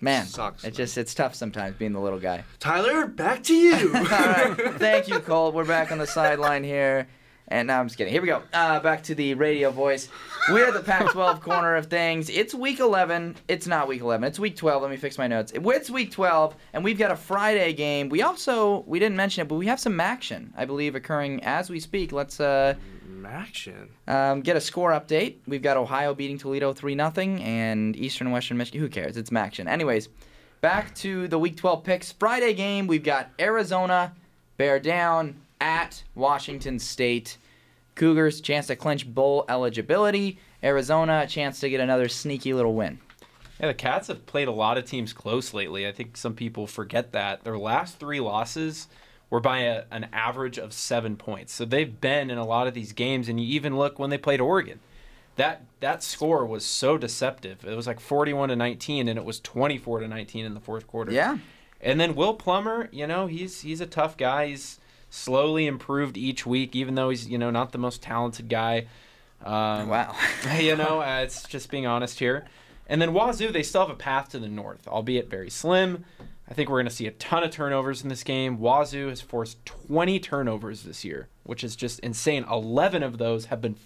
[0.00, 0.74] Man, Sucks, It man.
[0.74, 2.44] just it's tough sometimes being the little guy.
[2.60, 3.90] Tyler, back to you.
[3.94, 4.54] All right.
[4.76, 5.50] Thank you, Cole.
[5.52, 7.06] We're back on the sideline here.
[7.48, 8.12] And now I'm just kidding.
[8.12, 8.42] Here we go.
[8.54, 10.08] Uh, back to the radio voice.
[10.50, 12.30] We're the Pac 12 corner of things.
[12.30, 13.36] It's week 11.
[13.48, 14.26] It's not week 11.
[14.26, 14.80] It's week 12.
[14.80, 15.52] Let me fix my notes.
[15.54, 18.08] It's week 12, and we've got a Friday game.
[18.08, 21.68] We also, we didn't mention it, but we have some action, I believe, occurring as
[21.68, 22.12] we speak.
[22.12, 22.74] Let's uh,
[23.26, 23.90] Action.
[24.08, 25.36] um, get a score update.
[25.46, 28.80] We've got Ohio beating Toledo 3 0, and Eastern and Western Michigan.
[28.80, 29.16] Who cares?
[29.18, 29.68] It's action.
[29.68, 30.08] Anyways,
[30.62, 32.12] back to the Week 12 picks.
[32.12, 34.14] Friday game, we've got Arizona,
[34.56, 37.38] bear down at Washington State.
[37.94, 40.38] Cougars, chance to clinch bowl eligibility.
[40.62, 42.98] Arizona, chance to get another sneaky little win.
[43.60, 45.86] Yeah, the Cats have played a lot of teams close lately.
[45.86, 47.44] I think some people forget that.
[47.44, 48.88] Their last three losses
[49.30, 51.52] were by a, an average of seven points.
[51.52, 54.18] So they've been in a lot of these games, and you even look when they
[54.18, 54.80] played Oregon.
[55.36, 57.64] That that score was so deceptive.
[57.64, 60.86] It was like 41 to 19, and it was 24 to 19 in the fourth
[60.86, 61.12] quarter.
[61.12, 61.38] Yeah.
[61.80, 64.48] And then Will Plummer, you know, he's he's a tough guy.
[64.48, 64.78] He's
[65.14, 68.86] slowly improved each week, even though he's you know not the most talented guy.
[69.42, 70.14] Um, Wow.
[70.58, 72.46] you know, uh, it's just being honest here.
[72.86, 76.04] And then Wazoo, they still have a path to the north, albeit very slim.
[76.48, 78.58] I think we're going to see a ton of turnovers in this game.
[78.58, 82.44] Wazoo has forced 20 turnovers this year, which is just insane.
[82.50, 83.76] 11 of those have been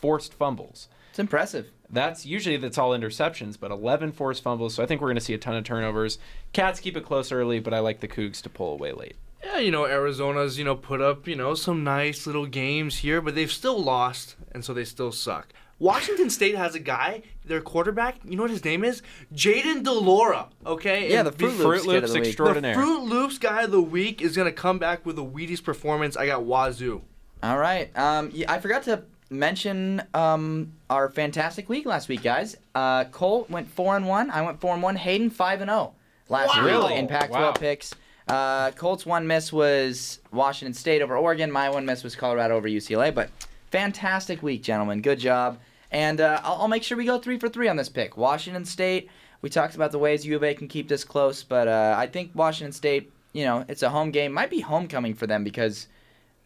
[0.00, 0.88] forced fumbles.
[1.10, 1.70] It's impressive.
[1.90, 4.74] That's usually that's all interceptions, but 11 forced fumbles.
[4.74, 6.18] So I think we're going to see a ton of turnovers.
[6.52, 9.16] Cats keep it close early, but I like the Cougs to pull away late.
[9.44, 13.20] Yeah, you know, Arizona's, you know, put up, you know, some nice little games here,
[13.20, 15.48] but they've still lost, and so they still suck.
[15.78, 19.02] Washington State has a guy, their quarterback, you know what his name is?
[19.34, 21.10] Jayden de Laura, okay?
[21.10, 22.28] Yeah, And the Fruit Loops Fruit kid of Loops the week.
[22.28, 22.74] extraordinaire.
[22.74, 25.62] The Fruit Loops guy of the week is going to come back with a Wheaties
[25.62, 26.16] performance.
[26.16, 27.02] I got Wazoo.
[27.42, 27.94] All right.
[27.98, 32.56] Um, yeah, I forgot to mention um, our fantastic week last week, guys.
[32.74, 34.30] Uh, Cole went four and one.
[34.30, 34.96] I went four and one.
[34.96, 35.92] Hayden five and zero
[36.28, 36.62] last Wow.
[36.64, 36.94] week Really?
[36.94, 37.52] in Pac-12 Wow.
[37.52, 37.94] picks.
[38.26, 41.50] Uh, Colt's one miss was Washington State over Oregon.
[41.50, 43.14] My one miss was Colorado over UCLA.
[43.14, 43.30] But
[43.70, 45.02] fantastic week, gentlemen.
[45.02, 45.58] Good job.
[45.90, 48.16] And uh, I'll, I'll make sure we go three for three on this pick.
[48.16, 49.10] Washington State.
[49.42, 52.06] We talked about the ways U of A can keep this close, but uh, I
[52.06, 53.12] think Washington State.
[53.34, 54.32] You know, it's a home game.
[54.32, 55.88] Might be homecoming for them because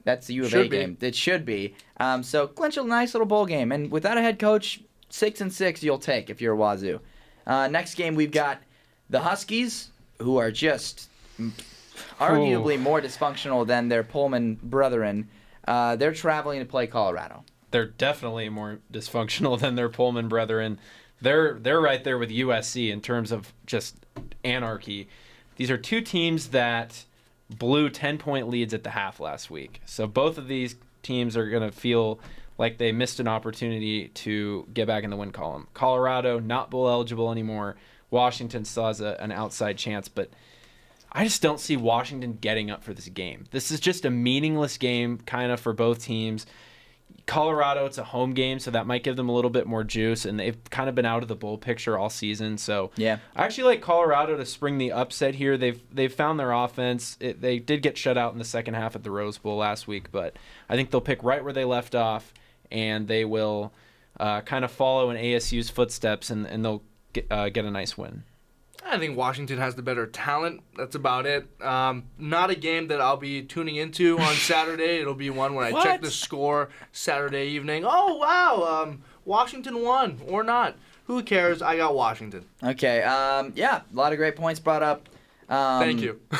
[0.04, 0.76] that's the U of A Should be.
[0.78, 0.96] game.
[1.00, 1.74] It should be.
[1.98, 5.52] Um, so clinch a nice little bowl game, and without a head coach, six and
[5.52, 6.98] six you'll take if you're a Wazoo.
[7.46, 8.58] Uh, next game we've got
[9.10, 11.08] the Huskies, who are just
[12.18, 15.28] arguably more dysfunctional than their Pullman brethren.
[15.66, 17.44] Uh, they're traveling to play Colorado.
[17.70, 20.78] They're definitely more dysfunctional than their Pullman brethren.
[21.20, 23.96] They're they're right there with USC in terms of just
[24.44, 25.08] anarchy.
[25.56, 27.04] These are two teams that
[27.50, 29.80] blew 10 point leads at the half last week.
[29.84, 32.20] So both of these teams are going to feel
[32.58, 35.68] like they missed an opportunity to get back in the win column.
[35.74, 37.76] Colorado not bowl eligible anymore.
[38.10, 40.30] Washington still has a, an outside chance, but
[41.10, 43.46] I just don't see Washington getting up for this game.
[43.50, 46.46] This is just a meaningless game, kind of for both teams.
[47.26, 50.24] Colorado, it's a home game, so that might give them a little bit more juice,
[50.24, 52.56] and they've kind of been out of the bowl picture all season.
[52.56, 53.18] So Yeah.
[53.36, 55.58] I actually like Colorado to spring the upset here.
[55.58, 57.16] They've they've found their offense.
[57.20, 59.86] It, they did get shut out in the second half at the Rose Bowl last
[59.86, 60.36] week, but
[60.68, 62.32] I think they'll pick right where they left off,
[62.70, 63.72] and they will
[64.18, 67.96] uh, kind of follow in ASU's footsteps, and, and they'll get, uh, get a nice
[67.98, 68.24] win.
[68.84, 70.62] I think Washington has the better talent.
[70.76, 71.46] That's about it.
[71.62, 74.98] Um, not a game that I'll be tuning into on Saturday.
[74.98, 77.84] It'll be one when I check the score Saturday evening.
[77.86, 80.76] Oh wow, um, Washington won or not?
[81.04, 81.62] Who cares?
[81.62, 82.44] I got Washington.
[82.62, 83.02] Okay.
[83.02, 85.08] Um, yeah, a lot of great points brought up.
[85.48, 86.20] Um, Thank you.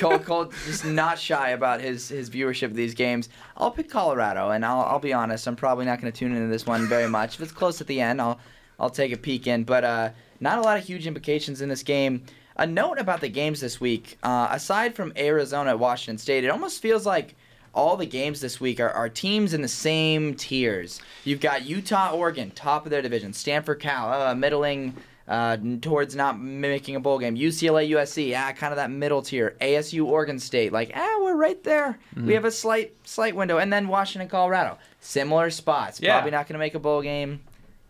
[0.00, 3.28] Cole, Cole just not shy about his, his viewership of these games.
[3.56, 6.48] I'll pick Colorado, and I'll, I'll be honest, I'm probably not going to tune into
[6.48, 7.34] this one very much.
[7.34, 8.40] If it's close at the end, I'll
[8.80, 9.64] I'll take a peek in.
[9.64, 12.24] But uh, not a lot of huge implications in this game.
[12.56, 16.48] A note about the games this week, uh, aside from Arizona at Washington State, it
[16.48, 17.36] almost feels like
[17.72, 21.00] all the games this week are, are teams in the same tiers.
[21.24, 23.32] You've got Utah, Oregon, top of their division.
[23.32, 24.94] Stanford, Cal, uh, middling
[25.28, 27.36] uh, towards not making a bowl game.
[27.36, 29.56] UCLA, USC, ah, kind of that middle tier.
[29.60, 31.98] ASU, Oregon State, like ah, we're right there.
[32.16, 36.00] We have a slight slight window, and then Washington, Colorado, similar spots.
[36.00, 36.14] Yeah.
[36.14, 37.40] Probably not going to make a bowl game.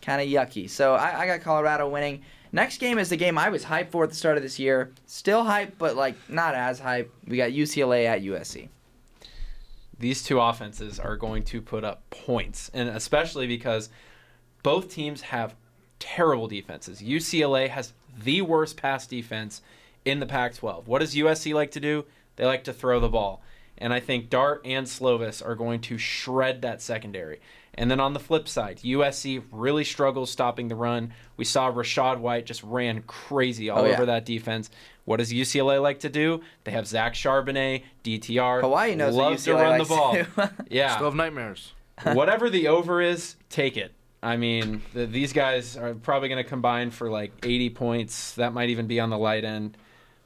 [0.03, 0.69] Kind of yucky.
[0.69, 2.23] So I, I got Colorado winning.
[2.53, 4.93] Next game is the game I was hyped for at the start of this year.
[5.07, 7.09] Still hyped, but like not as hyped.
[7.27, 8.69] We got UCLA at USC.
[9.99, 13.89] these two offenses are going to put up points, and especially because
[14.63, 15.55] both teams have
[15.99, 17.03] terrible defenses.
[17.03, 19.61] UCLA has the worst pass defense
[20.05, 20.87] in the Pac 12.
[20.89, 22.05] What does USC like to do?
[22.37, 23.43] They like to throw the ball.
[23.77, 27.41] And I think Dart and Slovis are going to shred that secondary.
[27.79, 31.13] And then on the flip side, USC really struggles stopping the run.
[31.37, 33.95] We saw Rachaad White just ran crazy all Oh, yeah.
[33.95, 34.69] over that defense.
[35.05, 36.43] What does UCLA like to do?
[36.65, 38.63] They have Zach Charbonnet, DTR.
[38.63, 40.17] Hawaii knows what loves to UCLA run the ball.
[40.69, 41.73] yeah, Still have nightmares.
[42.15, 43.93] whatever the over is, take it.
[44.25, 48.35] I mean, the, these guys are probably going to combine for like 80 points.
[48.35, 49.77] That might even be on the light end.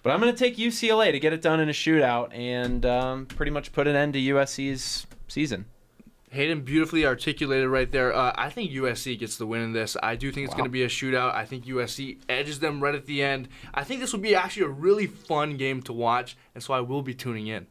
[0.02, 3.26] But I'm going to take UCLA to get it done in a shootout and um,
[3.26, 5.66] pretty much put an end to USC's season.
[6.32, 8.14] Hayden beautifully articulated right there.
[8.14, 9.98] Uh, I think USC gets the win in this.
[10.02, 11.34] I do think it's going to be a shootout.
[11.34, 13.48] I think USC edges them right at the end.
[13.74, 16.80] I think this will be actually a really fun game to watch, and so I
[16.80, 17.66] will be tuning in.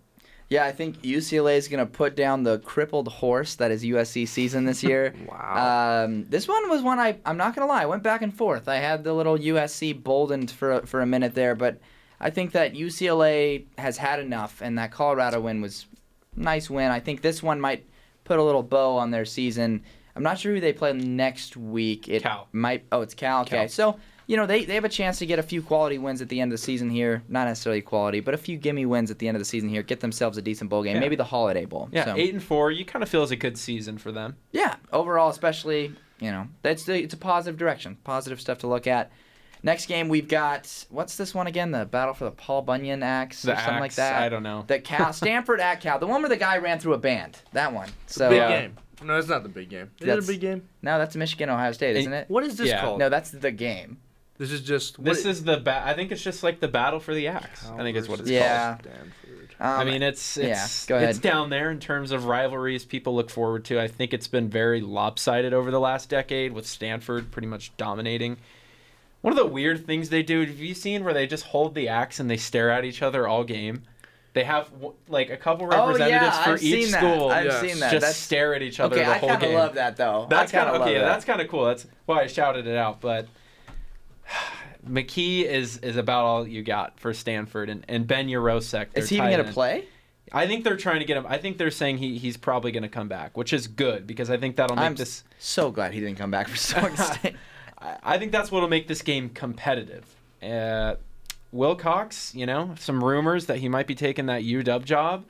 [0.47, 4.27] Yeah, I think UCLA is going to put down the crippled horse that is USC
[4.27, 5.15] season this year.
[5.27, 6.03] Wow.
[6.03, 8.35] Um, this one was one I, I'm not going to lie, I went back and
[8.35, 8.67] forth.
[8.67, 11.79] I had the little USC boldened for, for a minute there, but
[12.19, 15.87] I think that UCLA has had enough, and that Colorado win was
[16.35, 16.91] nice win.
[16.91, 17.85] I think this one might
[18.31, 19.83] put a little bow on their season.
[20.15, 22.07] I'm not sure who they play next week.
[22.07, 22.47] It Cal.
[22.53, 22.85] might.
[22.91, 23.41] Oh, it's Cal.
[23.41, 23.67] Okay, Cal.
[23.67, 26.29] so you know they, they have a chance to get a few quality wins at
[26.29, 27.23] the end of the season here.
[27.27, 29.83] Not necessarily quality, but a few gimme wins at the end of the season here.
[29.83, 30.99] Get themselves a decent bowl game, Yeah.
[31.01, 31.89] maybe the Holiday Bowl.
[31.91, 32.71] Yeah, So, eight and four.
[32.71, 34.37] You kind of feel as a good season for them.
[34.53, 34.75] yeah.
[34.93, 35.91] Overall, especially
[36.21, 39.11] you know that's the, it's a positive direction, positive stuff to look at.
[39.63, 41.71] Next game we've got what's this one again?
[41.71, 44.21] The battle for the Paul Bunyan axe The or something like axe, that.
[44.23, 44.63] I don't know.
[44.67, 47.37] The Cal Stanford at Cal, the one where the guy ran through a band.
[47.53, 47.89] That one.
[48.07, 48.77] So big uh, game.
[49.03, 49.91] No, it's not the big game.
[49.99, 50.67] Is it a big game?
[50.81, 52.29] No, that's Michigan Ohio State, isn't it?
[52.29, 52.81] What is this Yeah.
[52.81, 52.99] called?
[52.99, 53.97] No, that's the game.
[54.37, 54.97] This is just.
[54.97, 57.27] what This it- is the ba- I think it's just like the battle for the
[57.27, 57.67] axe.
[57.69, 58.41] I think it's what it's called.
[58.41, 58.77] Yeah.
[58.79, 59.11] Stanford.
[59.59, 61.09] Um, I mean, it's yeah, it's go ahead.
[61.11, 63.79] it's down there in terms of rivalries people look forward to.
[63.79, 68.37] I think it's been very lopsided over the last decade with Stanford pretty much dominating.
[69.21, 71.87] One of the weird things they do, have you seen where they just hold the
[71.87, 73.83] axe and they stare at each other all game?
[74.33, 74.69] They have
[75.09, 76.97] like a couple Oh representatives yeah, for I've each seen that.
[76.99, 77.61] school I've Yes.
[77.61, 77.91] seen that.
[77.91, 79.05] just that's stare at each other okay.
[79.05, 80.25] the I whole kind of love that though.
[80.29, 80.93] That's kind okay.
[80.93, 81.01] that.
[81.05, 81.65] That's kind of cool.
[81.65, 83.01] That's why I shouted it out.
[83.01, 83.27] But
[84.87, 88.87] McKee is is about all you got for Stanford and, and Ben Yurosek.
[88.95, 89.85] Is he even going gonna play?
[90.31, 91.25] I think they're trying to get him.
[91.27, 94.29] I think they're saying he, he's probably going to come back, which is good because
[94.29, 95.25] I think that'll make I'm this.
[95.39, 97.35] so glad he didn't come back for State.
[97.81, 100.05] I, I think that's what'll make this game competitive.
[100.41, 100.95] Uh,
[101.51, 105.25] Wilcox, you know, some rumors that he might be taking that UW job.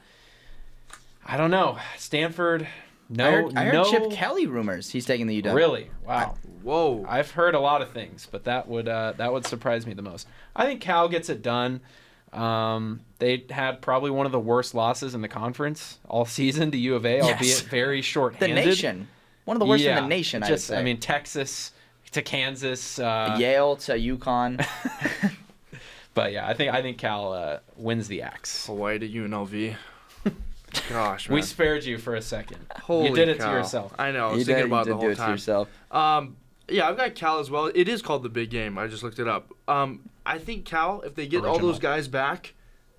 [1.25, 1.77] I don't know.
[1.97, 2.67] Stanford,
[3.09, 3.83] no, I heard, I heard no.
[3.85, 5.53] Chip Kelly rumors he's taking the UW.
[5.53, 5.89] Really?
[6.05, 6.35] Wow.
[6.63, 7.05] Whoa.
[7.07, 10.01] I've heard a lot of things, but that would uh, that would surprise me the
[10.01, 10.27] most.
[10.55, 11.81] I think Cal gets it done.
[12.33, 16.77] Um, they had probably one of the worst losses in the conference all season to
[16.77, 17.31] U of A, Yes.
[17.33, 18.57] albeit very short-handed.
[18.57, 19.07] The nation,
[19.45, 20.41] one of the worst Yeah, in the nation.
[20.43, 20.81] I Just, say.
[20.81, 21.71] mean, Texas
[22.11, 22.99] to Kansas.
[22.99, 24.65] Uh, Yale to UConn.
[26.13, 28.65] But yeah, I think I think Cal uh, wins the axe.
[28.65, 29.75] Hawaii to UNLV.
[30.89, 31.35] Gosh, man.
[31.35, 32.65] We spared you for a second.
[32.81, 33.51] Holy you did it cow.
[33.51, 33.93] to yourself.
[33.97, 34.27] I know.
[34.27, 35.31] I you was did, thinking about you it the whole to time.
[35.31, 35.69] yourself.
[35.89, 36.37] Um,
[36.69, 37.71] yeah, I've got Cal as well.
[37.73, 38.77] It is called the big game.
[38.77, 39.51] I just looked it up.
[39.67, 42.53] Um, I think Cal, if they get all those guys back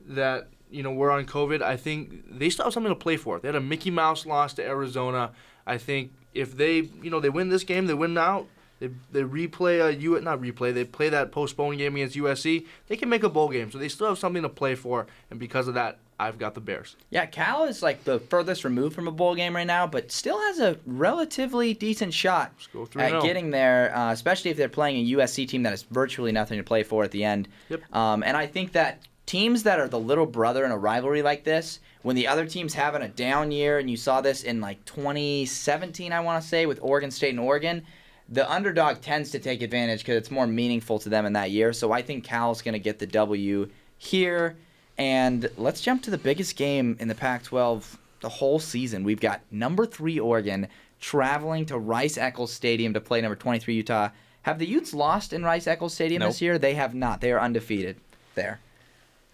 [0.06, 3.38] that you know were on COVID, I think they still have something to play for.
[3.38, 5.32] They had a Mickey Mouse loss to Arizona.
[5.66, 8.46] I think if they you know they win this game, they win out.
[8.82, 10.74] They, they replay a U at not replay.
[10.74, 12.66] They play that postponed game against USC.
[12.88, 15.06] They can make a bowl game, so they still have something to play for.
[15.30, 16.96] And because of that, I've got the Bears.
[17.08, 20.36] Yeah, Cal is like the furthest removed from a bowl game right now, but still
[20.40, 22.52] has a relatively decent shot
[22.96, 26.58] at getting there, uh, especially if they're playing a USC team that has virtually nothing
[26.58, 27.46] to play for at the end.
[27.68, 27.94] Yep.
[27.94, 31.44] Um, and I think that teams that are the little brother in a rivalry like
[31.44, 34.84] this, when the other team's having a down year, and you saw this in like
[34.86, 37.84] 2017, I want to say, with Oregon State and Oregon,
[38.32, 41.72] the underdog tends to take advantage because it's more meaningful to them in that year.
[41.74, 43.68] So I think Cal's going to get the W
[43.98, 44.56] here.
[44.96, 49.04] And let's jump to the biggest game in the Pac 12 the whole season.
[49.04, 50.68] We've got number three Oregon
[50.98, 54.08] traveling to Rice Eccles Stadium to play number 23 Utah.
[54.42, 56.30] Have the Utes lost in Rice Eccles Stadium Nope.
[56.30, 56.58] this year?
[56.58, 57.20] They have not.
[57.20, 57.96] They are undefeated
[58.34, 58.60] there.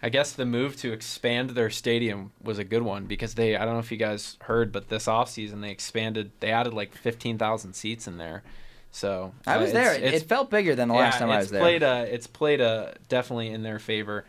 [0.01, 3.65] I guess the move to expand their stadium was a good one because they I
[3.65, 7.37] don't know if you guys heard, but this offseason they expanded they added like fifteen
[7.37, 8.43] thousand seats in there.
[8.91, 9.95] So I uh, was it's- there.
[9.95, 11.61] It, it's- it felt bigger than the yeah, last time I was there.
[11.61, 14.25] Played a, it's played a, definitely in their favor.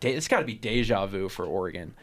[0.00, 1.94] De- it's got to be deja vu for Oregon.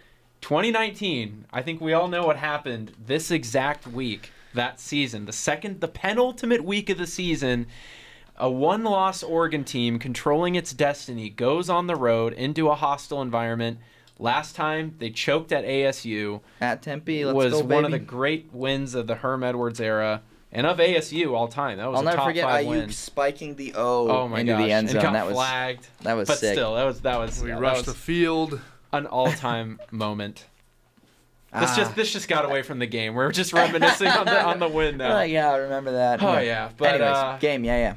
[0.41, 5.25] 2019, I think we all know what happened this exact week that season.
[5.25, 7.67] The second, the penultimate week of the season,
[8.37, 13.21] a one loss Oregon team controlling its destiny goes on the road into a hostile
[13.21, 13.79] environment.
[14.17, 18.49] Last time they choked at ASU At Tempe, let's was go, one of the great
[18.51, 20.21] wins of the Herm Edwards era
[20.51, 21.77] and of ASU all time.
[21.77, 22.89] That was I'll a never top forget five Ayuk win.
[22.91, 24.63] spiking the O Oh my into gosh!
[24.65, 25.01] the end and zone.
[25.01, 25.87] got That was flagged.
[26.01, 26.53] that was but sick.
[26.53, 28.59] still, that was that was We yeah, that rushed the field.
[28.93, 30.45] an all-time moment.
[31.59, 33.13] This just this just got away from the game.
[33.13, 35.19] We're just reminiscing on the on the win now.
[35.19, 36.23] Oh, yeah, I remember that.
[36.23, 37.93] Oh, yeah, but, Anyways, uh, game, yeah, yeah.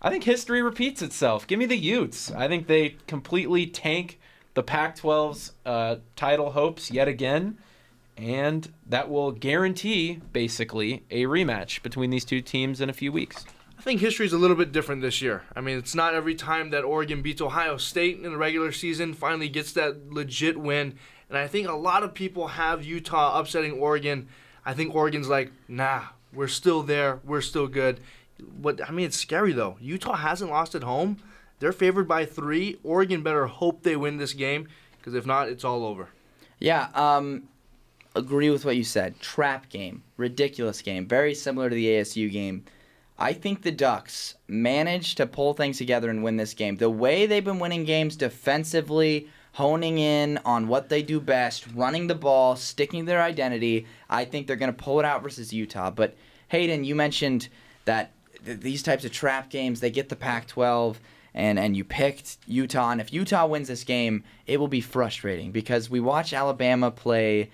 [0.00, 1.46] I think history repeats itself.
[1.46, 2.30] Give me the Utes.
[2.30, 4.18] I think they completely tank
[4.54, 7.58] the Pac-12's uh, title hopes yet again,
[8.18, 13.46] and that will guarantee basically a rematch between these two teams in a few weeks.
[13.78, 15.44] I think history's a little bit different this year.
[15.54, 19.14] I mean, it's not every time that Oregon beats Ohio State in the regular season,
[19.14, 20.94] finally gets that legit win.
[21.28, 24.28] And I think a lot of people have Utah upsetting Oregon.
[24.66, 26.02] I think Oregon's like, nah,
[26.32, 27.20] we're still there.
[27.24, 28.00] We're still good.
[28.40, 29.76] But I mean, it's scary though.
[29.80, 31.18] Utah hasn't lost at home.
[31.60, 32.78] They're favored by three.
[32.82, 36.08] Oregon better hope they win this game because if not, it's all over.
[36.58, 37.44] Yeah, um,
[38.18, 39.18] agree with what you said.
[39.20, 42.64] Trap game, ridiculous game, very similar to the ASU game.
[43.18, 46.76] I think the Ducks managed to pull things together and win this game.
[46.76, 52.06] The way they've been winning games defensively, honing in on what they do best, running
[52.06, 55.52] the ball, sticking to their identity, I think they're going to pull it out versus
[55.52, 55.90] Utah.
[55.90, 56.16] But
[56.48, 57.48] Hayden, you mentioned
[57.86, 58.12] that
[58.44, 60.96] th- these types of trap games, they get the Pac-12
[61.34, 65.52] and and you picked Utah and if Utah wins this game, it will be frustrating
[65.52, 67.50] because we watch Alabama play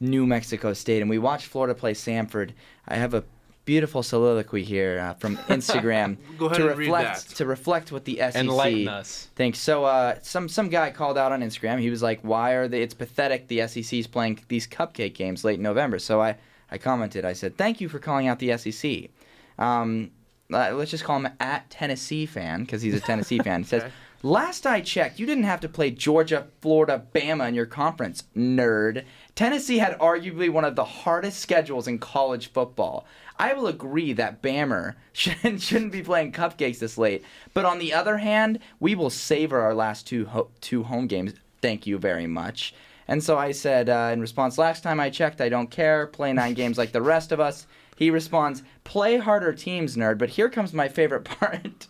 [0.00, 2.50] New Mexico State and we watch Florida play Samford.
[2.86, 3.24] I have a
[3.64, 7.36] beautiful soliloquy here uh, from Instagram Go ahead to and read reflect that.
[7.36, 9.28] to reflect what the SEC Enlighten us.
[9.34, 9.58] thinks.
[9.58, 11.80] So uh, some some guy called out on Instagram.
[11.80, 12.82] He was like, "Why are they?
[12.82, 13.48] It's pathetic.
[13.48, 16.36] The SEC is playing these cupcake games late in November." So I
[16.70, 17.24] I commented.
[17.24, 19.10] I said, "Thank you for calling out the SEC."
[19.58, 20.10] Um,
[20.52, 23.62] uh, let's just call him at Tennessee fan because he's a Tennessee fan.
[23.62, 23.90] He says,
[24.22, 29.04] "Last I checked, you didn't have to play Georgia, Florida, Bama in your conference, nerd.
[29.34, 33.06] Tennessee had arguably one of the hardest schedules in college football."
[33.38, 37.24] I will agree that Bammer shouldn't, shouldn't be playing cupcakes this late.
[37.54, 41.34] But on the other hand, we will savor our last two ho- two home games.
[41.60, 42.74] Thank you very much.
[43.08, 46.06] And so I said uh, in response, last time I checked, I don't care.
[46.06, 47.66] Play nine games like the rest of us.
[47.96, 50.18] He responds, play harder teams, nerd.
[50.18, 51.86] But here comes my favorite part.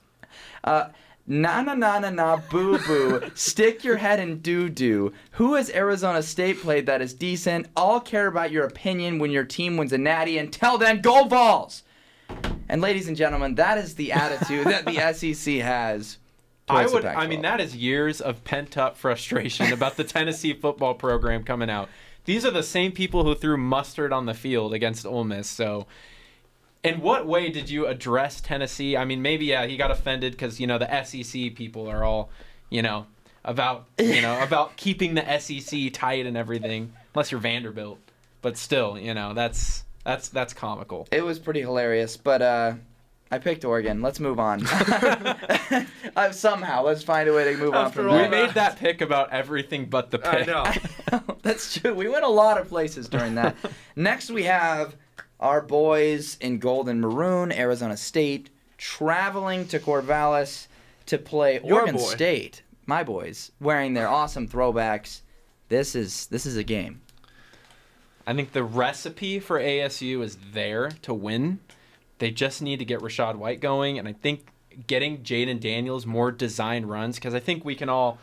[0.62, 0.88] Uh,
[1.26, 3.20] na na na na na boo boo.
[3.34, 5.12] Stick your head in doo doo.
[5.32, 7.66] Who has Arizona State played that is decent?
[7.76, 10.38] I'll care about your opinion when your team wins a natty.
[10.38, 11.82] Until then, go Vols!
[12.68, 16.18] And ladies and gentlemen, that is the attitude that the SEC has.
[16.68, 17.04] I would.
[17.04, 17.28] I Pac-12.
[17.28, 21.88] mean, that is years of pent up frustration about the Tennessee football program coming out.
[22.24, 25.48] These are the same people who threw mustard on the field against Ole Miss.
[25.48, 25.86] So,
[26.84, 28.96] in what way did you address Tennessee?
[28.96, 32.30] I mean, maybe yeah, he got offended because you know the SEC people are all,
[32.70, 33.06] you know,
[33.44, 36.92] about you know about keeping the SEC tight and everything.
[37.14, 37.98] Unless you're Vanderbilt,
[38.42, 41.08] but still, you know, that's that's that's comical.
[41.10, 42.74] It was pretty hilarious, but uh,
[43.30, 44.02] I picked Oregon.
[44.02, 44.64] Let's move on.
[46.16, 48.30] uh, somehow, let's find a way to move on from all We that.
[48.30, 50.46] made that pick about everything but the I pick.
[50.46, 51.34] know.
[51.42, 51.94] That's true.
[51.94, 53.56] We went a lot of places during that.
[53.96, 54.94] Next, we have
[55.40, 60.66] our boys in gold and maroon, Arizona State, traveling to Corvallis
[61.06, 62.02] to play Your Oregon boy.
[62.02, 62.62] State.
[62.86, 65.22] My boys, wearing their awesome throwbacks.
[65.68, 67.00] This is this is a game.
[68.26, 71.60] I think the recipe for ASU is there to win.
[72.18, 74.46] They just need to get Rachaad White going, and I think
[74.86, 78.18] getting Jayden Daniels more designed runs because I think we can all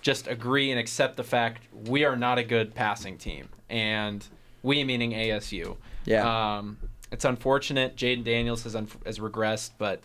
[0.00, 4.26] just agree and accept the fact we are not a good passing team, and
[4.62, 5.76] we meaning ASU.
[6.04, 6.56] Yeah.
[6.58, 6.78] Um,
[7.10, 10.02] it's unfortunate Jayden Daniels has un- has regressed, but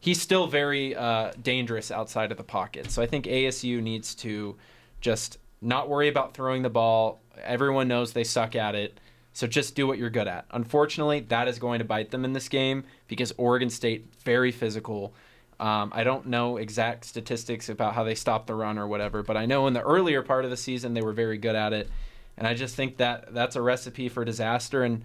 [0.00, 2.90] he's still very uh, dangerous outside of the pocket.
[2.90, 4.56] So I think ASU needs to
[5.00, 7.20] just not worry about throwing the ball.
[7.42, 8.98] Everyone knows they suck at it.
[9.32, 10.46] So just do what you're good at.
[10.50, 15.14] Unfortunately, that is going to bite them in this game because Oregon State very physical.
[15.60, 19.36] Um, I don't know exact statistics about how they stopped the run or whatever, but
[19.36, 21.88] I know in the earlier part of the season they were very good at it,
[22.36, 24.82] and I just think that that's a recipe for disaster.
[24.82, 25.04] And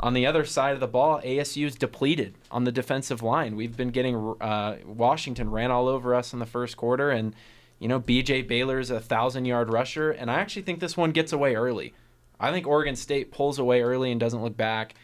[0.00, 3.56] on the other side of the ball, ASU is depleted on the defensive line.
[3.56, 7.34] We've been getting uh, Washington ran all over us in the first quarter, and
[7.78, 11.32] you know BJ Baylor's a thousand yard rusher, and I actually think this one gets
[11.32, 11.94] away early.
[12.40, 14.94] I think Oregon State pulls away early and doesn't look back,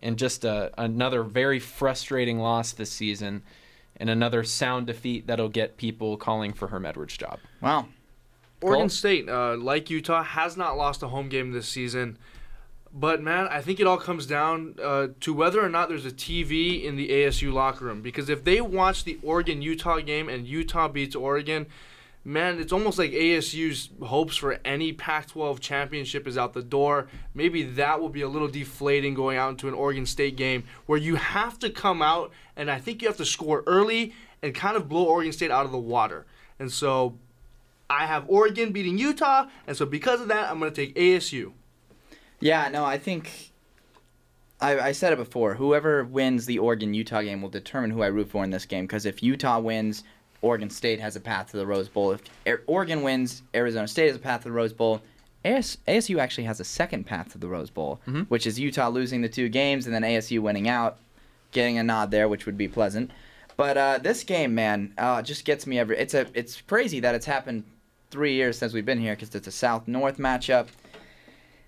[0.00, 3.42] and just a, another very frustrating loss this season,
[3.96, 7.40] and another sound defeat that'll get people calling for Herm Edwards' job.
[7.60, 7.88] Wow.
[8.62, 8.88] Oregon Cool.
[8.90, 12.16] State, uh, like Utah, has not lost a home game this season.
[12.98, 16.10] But man, I think it all comes down uh, to whether or not there's a
[16.10, 18.00] TV in the ASU locker room.
[18.00, 21.66] Because if they watch the Oregon Utah game and Utah beats Oregon,
[22.24, 27.08] man, it's almost like ASU's hopes for any Pac-12 championship is out the door.
[27.34, 30.98] Maybe that will be a little deflating going out into an Oregon State game where
[30.98, 34.74] you have to come out and I think you have to score early and kind
[34.74, 36.24] of blow Oregon State out of the water.
[36.58, 37.18] And so
[37.90, 41.52] I have Oregon beating Utah, and so because of that, I'm going to take ASU.
[42.40, 43.52] Yeah, no, I think
[44.60, 45.54] I, I said it before.
[45.54, 48.84] Whoever wins the Oregon Utah game will determine who I root for in this game.
[48.84, 50.04] Because if Utah wins,
[50.42, 52.12] Oregon State has a path to the Rose Bowl.
[52.44, 55.00] If Oregon wins, Arizona State has a path to the Rose Bowl.
[55.44, 59.22] AS- ASU actually has a second path to the Rose Bowl, which is Utah losing
[59.22, 60.98] the two games and then ASU winning out,
[61.52, 63.10] getting a nod there, which would be pleasant.
[63.56, 65.96] But uh, this game, man, uh, just gets me every.
[65.98, 66.26] It's a.
[66.34, 67.64] It's crazy that it's happened
[68.10, 70.66] three years since we've been here because it's a South North matchup.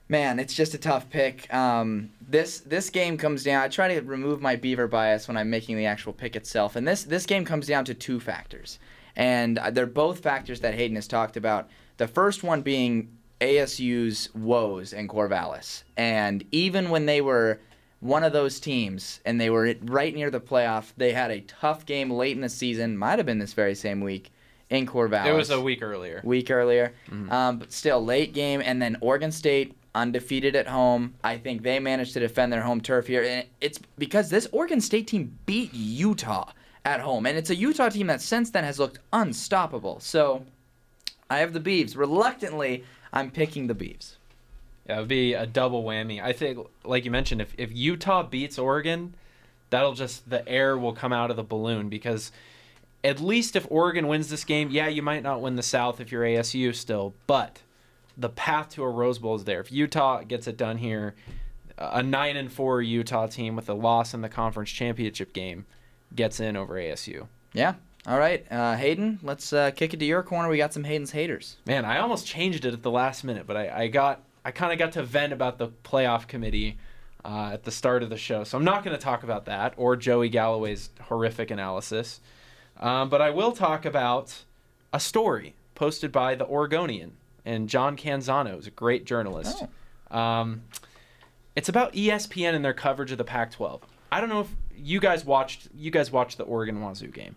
[0.09, 1.53] Man, it's just a tough pick.
[1.53, 3.63] Um, this this game comes down.
[3.63, 6.87] I try to remove my Beaver bias when I'm making the actual pick itself, and
[6.89, 8.79] this this game comes down to two factors,
[9.17, 11.69] and they're both factors that Hayden has talked about.
[11.99, 17.61] The first one being ASU's woes in Corvallis, and even when they were
[18.01, 21.85] one of those teams and they were right near the playoff, they had a tough
[21.85, 22.97] game late in the season.
[22.97, 24.31] Might have been this very same week
[24.71, 26.21] in Corvallis It was a week earlier.
[26.25, 26.93] week earlier.
[27.31, 31.15] Um, but still, late game, and then Oregon State undefeated at home.
[31.23, 34.81] I think they managed to defend their home turf here, and it's because this Oregon
[34.81, 36.53] State team beat Utah
[36.85, 40.01] at home, and it's a Utah team that since then has looked unstoppable.
[40.01, 40.45] So,
[41.31, 41.97] I have the Beavs.
[41.97, 44.17] Reluctantly, I'm picking the Beavs.
[44.87, 46.23] Yeah, it would be a double whammy.
[46.23, 49.15] I think, like you mentioned, if, if Utah beats Oregon,
[49.69, 52.33] that'll just, the air will come out of the balloon because
[53.05, 56.11] at least if Oregon wins this game, yeah, you might not win the South if
[56.11, 57.61] you're ASU still, but
[58.19, 59.61] the path to a Rose Bowl is there.
[59.61, 61.15] If Utah gets it done here,
[61.79, 65.65] a 9 and 4 Utah team with a loss in the conference championship game
[66.15, 67.29] gets in over ASU.
[67.53, 67.75] Yeah.
[68.07, 69.19] All right, uh, Hayden.
[69.23, 70.49] Let's uh, kick it to your corner.
[70.49, 71.57] We got some Hayden's haters.
[71.67, 74.73] Man, I almost changed it at the last minute, but I, I got I kind
[74.73, 76.79] of got to vent about the playoff committee
[77.25, 79.75] uh, at the start of the show, so I'm not going to talk about that
[79.77, 82.21] or Joey Galloway's horrific analysis,
[82.79, 84.45] um, but I will talk about
[84.91, 87.18] a story posted by the Oregonian
[87.49, 89.65] and John Canzano, is a great journalist.
[90.11, 90.63] Um,
[91.57, 93.81] it's about ESPN and their coverage of the Pac-12.
[94.13, 97.37] I don't know if you guys watched you guys watched the Oregon Wazoo game.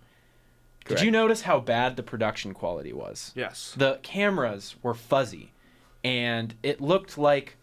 [0.86, 3.32] Did you notice how bad the production quality was?
[3.36, 3.74] Yes.
[3.78, 5.52] the cameras were fuzzy
[6.04, 7.56] and it looked like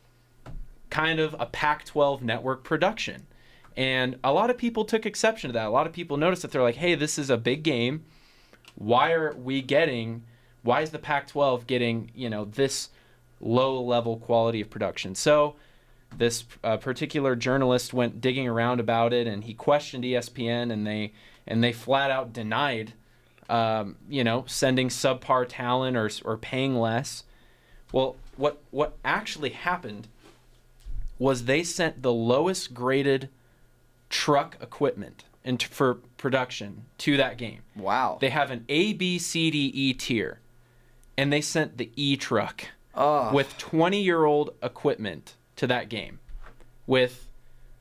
[0.90, 3.26] kind of a Pac 12 network production.
[3.76, 5.66] And a lot of people took exception to that.
[5.66, 8.04] A lot of people noticed that they're like, hey, this is a big game.
[8.74, 10.24] Why are we getting,
[10.68, 12.90] why is the Pac 12 getting, you know, this
[13.40, 15.14] low level quality of production?
[15.14, 15.56] So
[16.16, 21.12] this uh, particular journalist went digging around about it and he questioned ESPN and they,
[21.46, 22.92] and they flat out denied
[23.48, 27.24] um, you know, sending subpar talent or or paying less.
[27.92, 30.08] Well, what what actually happened
[31.18, 33.28] was they sent the lowest graded
[34.10, 37.60] truck equipment and for production to that game.
[37.74, 38.18] Wow.
[38.20, 40.40] They have an A B C D E tier,
[41.18, 43.34] and they sent the E truck oh.
[43.34, 46.20] with 20 year old equipment to that game
[46.86, 47.26] with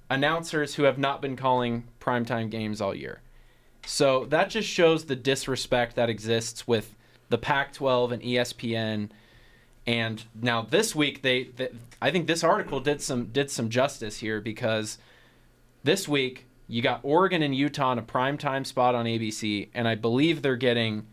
[0.10, 3.22] announcers who have not been calling primetime games all year.
[3.86, 6.96] So that just shows the disrespect that exists with
[7.30, 9.10] the Pac 12 and ESPN.
[9.86, 11.70] And now this week, they, they,
[12.02, 14.98] I think this article did some did some justice here because
[15.84, 19.96] this week you got Oregon and Utah in a primetime spot on ABC, and I
[19.96, 21.06] believe they're getting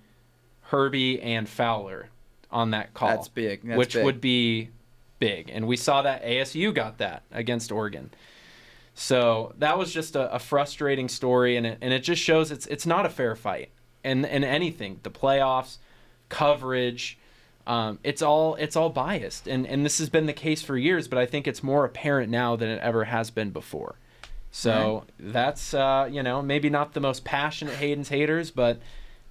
[0.63, 2.09] Herbie and Fowler
[2.55, 3.09] on that call.
[3.09, 3.63] That's big.
[3.65, 4.05] That's which big.
[4.05, 4.71] would be
[5.19, 5.51] big.
[5.51, 8.11] And we saw that ASU got that against Oregon.
[8.95, 12.67] So that was just a, a frustrating story, and it, and it just shows it's
[12.67, 13.71] it's not a fair fight.
[14.05, 15.79] And and anything, the playoffs,
[16.29, 17.19] coverage,
[17.67, 21.09] um, it's all it's all biased, and and this has been the case for years.
[21.09, 23.97] But I think it's more apparent now than it ever has been before.
[24.53, 28.79] So that's uh, you know maybe not the most passionate Hayden's haters, but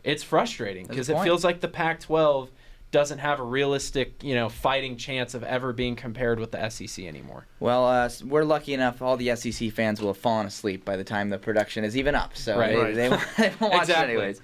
[0.03, 2.49] it's frustrating because it feels like the Pac-12
[2.93, 7.03] doesn't have a realistic you know fighting chance of ever being compared with the SEC
[7.03, 7.45] anymore.
[7.59, 9.01] Well, uh, we're lucky enough.
[9.01, 12.15] All the SEC fans will have fallen asleep by the time the production is even
[12.15, 12.77] up, so Right.
[12.77, 14.13] they, they, won't- they won't watch Exactly.
[14.13, 14.41] it anyways.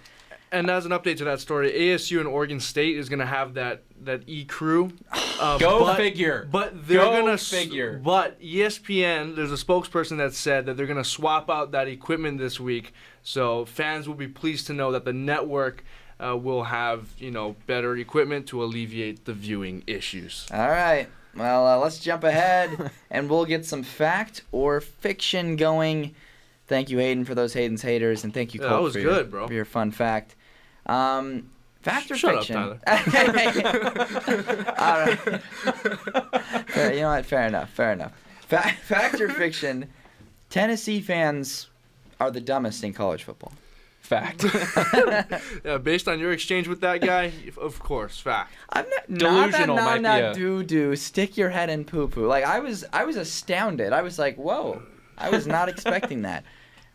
[0.51, 3.83] And as an update to that story, ASU and Oregon State is gonna have that
[4.01, 4.91] that E crew.
[5.41, 6.49] Uh, Go but, figure.
[6.51, 7.97] But they're Go gonna s- figure.
[8.03, 12.59] But ESPN, there's a spokesperson that said that they're gonna swap out that equipment this
[12.59, 12.91] week,
[13.23, 15.85] so fans will be pleased to know that the network
[16.23, 20.47] uh, will have you know better equipment to alleviate the viewing issues.
[20.53, 21.07] All right.
[21.35, 26.15] Well, uh, let's jump ahead and we'll get some fact or fiction going.
[26.67, 29.13] Thank you, Hayden, for those Hayden's haters, and thank you, Yeah, that was for, your,
[29.13, 29.47] good, bro.
[29.47, 30.35] for your fun fact.
[30.85, 31.49] Um,
[31.81, 32.57] fact or Shut up, fiction?
[34.77, 35.17] All right.
[36.69, 37.25] Fair- you know what?
[37.25, 37.69] Fair enough.
[37.71, 38.11] Fair enough.
[38.47, 39.89] Fa- fact or fiction?
[40.49, 41.69] Tennessee fans
[42.19, 43.53] are the dumbest in college football.
[44.09, 44.43] Fact.
[45.63, 48.51] Yeah, based on your exchange with that guy, of course, fact.
[48.71, 50.95] I'm not Delusional not might that, be not a- doo doo.
[50.95, 52.25] Stick your head in poo poo.
[52.25, 53.93] Like I was, I was astounded.
[53.93, 54.81] I was like, whoa.
[55.15, 56.43] I was not expecting that.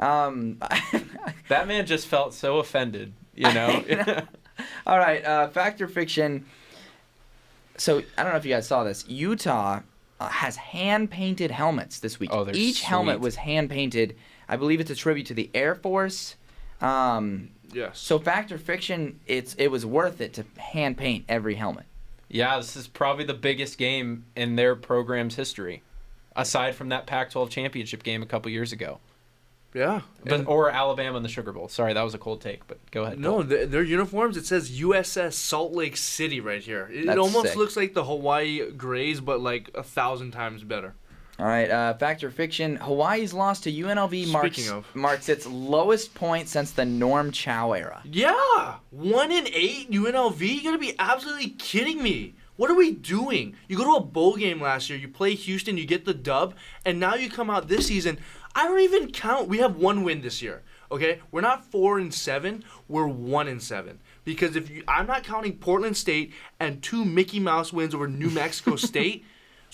[0.00, 0.58] Um,
[1.48, 3.12] that man just felt so offended.
[3.34, 3.84] You know.
[4.86, 6.46] all right, uh, fact or fiction.
[7.76, 9.04] So I don't know if you guys saw this.
[9.06, 9.80] Utah
[10.18, 12.30] uh, has hand painted helmets this week.
[12.32, 14.16] Oh, they're Each helmet was hand painted.
[14.48, 16.34] I believe it's a tribute to the Air Force.
[16.84, 17.98] Um, Yes.
[17.98, 21.86] so fact or fiction, it's it was worth it to hand paint every helmet.
[22.28, 25.82] yeah, this is probably the biggest game in their program's history,
[26.36, 28.98] aside from that Pac-12 championship game a couple years ago,
[29.72, 30.02] yeah.
[30.24, 31.68] but, or Alabama in the Sugar Bowl.
[31.68, 33.18] Sorry, that was a cold take, but go ahead.
[33.18, 34.36] no, th their uniforms.
[34.36, 36.88] It says USS Salt Lake City right here.
[36.92, 37.56] It, it almost sick.
[37.56, 40.94] looks like the Hawaii Grays, but like a thousand times better.
[41.38, 42.76] All right, uh, fact or fiction?
[42.76, 44.86] Hawaii's loss to UNLV marks of.
[44.94, 48.02] marks its lowest point since the Norm Chow era.
[48.04, 50.40] Yeah, one in eight UNLV.
[50.40, 52.34] You gotta be absolutely kidding me.
[52.56, 53.56] What are we doing?
[53.66, 56.54] You go to a bowl game last year, you play Houston, you get the dub,
[56.84, 58.18] and now you come out this season.
[58.54, 59.48] I don't even count.
[59.48, 60.62] We have one win this year.
[60.92, 62.62] Okay, we're not four and seven.
[62.86, 63.98] We're one and seven.
[64.24, 68.30] Because if you, I'm not counting Portland State and two Mickey Mouse wins over New
[68.30, 69.24] Mexico State,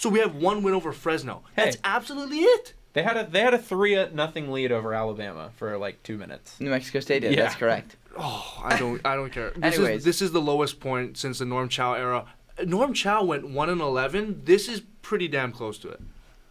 [0.01, 1.43] so we have one win over Fresno.
[1.57, 2.73] That's absolutely it.
[2.95, 6.17] They had a they had a three uh, nothing lead over Alabama for like two
[6.17, 6.59] minutes.
[6.59, 7.33] New Mexico State did.
[7.35, 7.43] Yeah.
[7.43, 7.97] That's correct.
[8.19, 9.51] Oh, I don't, I don't care.
[9.51, 9.99] This Anyways.
[9.99, 12.25] is this is the lowest point since the Norm Chow era.
[12.65, 14.41] Norm Chow went one and eleven.
[14.45, 16.01] This is pretty damn close to it.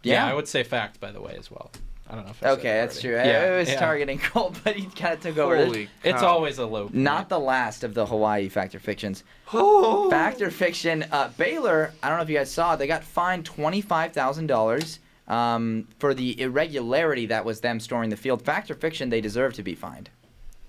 [0.04, 0.30] Yeah, Yeah.
[0.30, 1.72] I would say fact by the way as well.
[2.10, 3.12] I don't know if I said Okay, that that's true.
[3.14, 3.30] already.
[3.30, 3.78] I- I was yeah.
[3.78, 5.56] targeting Colt, but he kind of took over.
[5.64, 6.26] Holy It's cow.
[6.26, 6.90] always a low.
[6.92, 9.22] Not the last of the Hawaii Factor fictions.
[10.10, 11.04] Factor fiction?
[11.12, 11.92] Uh, Baylor.
[12.02, 12.76] I don't know if you guys saw.
[12.76, 14.98] They got fined twenty five thousand dollars
[15.28, 18.42] um, for the irregularity that was them storing the field.
[18.42, 19.10] Factor fiction?
[19.10, 20.10] They deserve to be fined.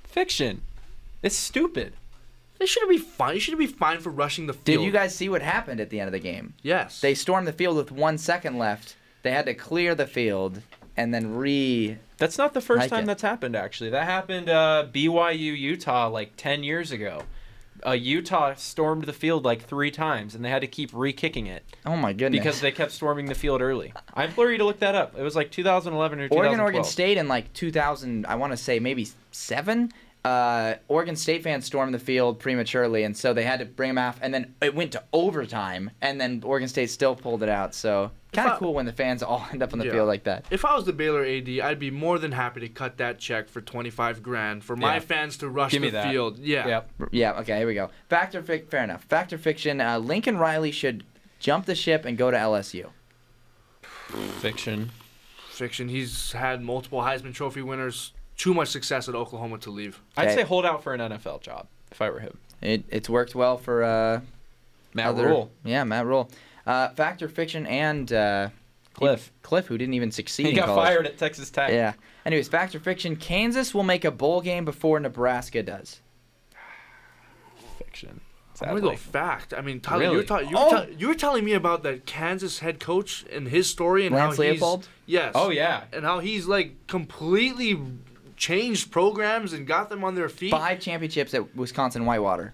[0.03, 0.61] fiction.
[1.23, 1.93] It's stupid.
[2.59, 3.33] They shouldn't be fine.
[3.35, 4.65] You shouldn't be fined for rushing the field.
[4.65, 4.85] Did field.
[4.85, 6.53] you guys see what happened at the end of the game?
[6.61, 7.01] Yes.
[7.01, 8.95] They stormed the field with one second left.
[9.23, 10.61] They had to clear the field
[11.01, 11.97] and then re.
[12.17, 13.07] That's not the first Like time it.
[13.07, 13.55] that's happened.
[13.55, 17.23] Actually, that happened uh, BYU Utah like ten years ago.
[17.83, 21.63] Uh, Utah stormed the field like three times, and they had to keep re-kicking it
[21.83, 22.39] Oh my goodness.
[22.39, 23.91] because they kept storming the field early.
[24.13, 25.17] I implore you to look that up.
[25.17, 26.45] It was like 2011 or 2012.
[26.45, 29.91] Oregon, Oregon State in like 2000, I want to say maybe seven.
[30.23, 33.97] Uh, Oregon State fans stormed the field prematurely, and so they had to bring them
[33.97, 34.19] off.
[34.21, 37.73] And then it went to overtime, and then Oregon State still pulled it out.
[37.73, 39.91] So kind of cool when the fans all end up on the Yeah.
[39.91, 40.45] field like that.
[40.51, 43.49] If I was the Baylor AD, I'd be more than happy to cut that check
[43.49, 44.99] for twenty five grand for my Yeah.
[44.99, 46.09] fans to rush Give the me that.
[46.11, 46.39] field.
[46.39, 46.67] Yeah.
[46.67, 46.91] Yep.
[47.11, 47.31] Yeah.
[47.39, 47.57] Okay.
[47.57, 47.89] Here we go.
[48.09, 48.67] Fact or fic?
[48.69, 49.03] Fair enough.
[49.05, 49.81] Fact or fiction?
[49.81, 51.03] Uh, Lincoln Riley should
[51.39, 52.89] jump the ship and go to LSU.
[54.39, 54.91] Fiction.
[55.49, 55.89] Fiction.
[55.89, 58.13] He's had multiple Heisman Trophy winners.
[58.37, 60.01] Too much success at Oklahoma to leave.
[60.17, 62.37] I'd say hold out for an NFL job if I were him.
[62.61, 64.21] It, it's worked well for uh,
[64.93, 65.51] Matt other- Rule.
[65.63, 66.29] Yeah, Matt Rhule.
[66.65, 67.65] Uh, fact or fiction?
[67.65, 68.49] And uh,
[68.95, 69.29] Kliff.
[69.43, 70.47] Kliff, who didn't even succeed.
[70.47, 70.85] He got college.
[70.87, 71.71] fired at Texas Tech.
[71.71, 71.93] Yeah.
[72.25, 73.15] Anyways, fact or fiction?
[73.15, 76.01] Kansas will make a bowl game before Nebraska does.
[77.77, 78.21] Fiction.
[78.61, 79.55] I'm gonna go fact.
[79.55, 80.69] I mean, Tyler, you, were ta- you, were Oh.
[80.69, 84.37] ta- you were telling me about that Kansas head coach and his story and Lance
[84.37, 84.83] how he's Leipold?
[85.07, 85.31] yes.
[85.33, 85.85] Oh yeah.
[85.91, 87.79] and how he's like completely
[88.37, 90.51] changed programs and got them on their feet.
[90.51, 92.53] Five championships at Wisconsin Whitewater.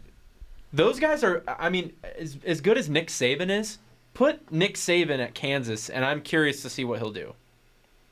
[0.72, 1.43] Those guys are.
[1.45, 3.78] I mean, as as good as Nick Saban is,
[4.18, 7.36] put Nick Saban at Kansas, and I'm curious to see what he'll do.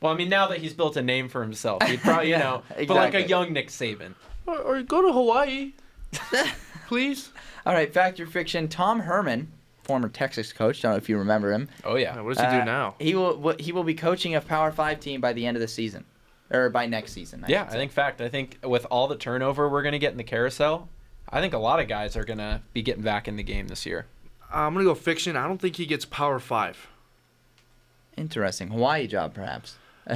[0.02, 2.40] Well, I mean, now that he's built a name for himself, he'd probably, you Yeah,
[2.40, 4.14] know, but like a young Nick Saban.
[4.46, 5.74] Or, or go to Hawaii,
[6.88, 7.30] please.
[7.66, 8.68] All right, fact or fiction?
[8.68, 9.52] Tom Herman,
[9.84, 10.82] former Texas coach.
[10.82, 11.68] Don't know if you remember him.
[11.84, 12.16] Oh yeah.
[12.16, 12.96] Yeah, what does he Uh, do now?
[13.00, 13.56] He will.
[13.58, 16.06] He will be coaching a Power Five team by the end of the season,
[16.52, 17.44] or by next season.
[17.44, 18.22] I Yeah, I think fact.
[18.22, 20.88] I think with all the turnover we're gonna get in the carousel,
[21.30, 23.86] I think a lot of guys are gonna be getting back in the game this
[23.88, 24.06] year.
[24.60, 25.36] I'm gonna go fiction.
[25.36, 26.88] I don't think he gets Power Five.
[28.18, 28.70] Interesting.
[28.70, 29.78] Hawaii job, perhaps.
[30.08, 30.16] uh,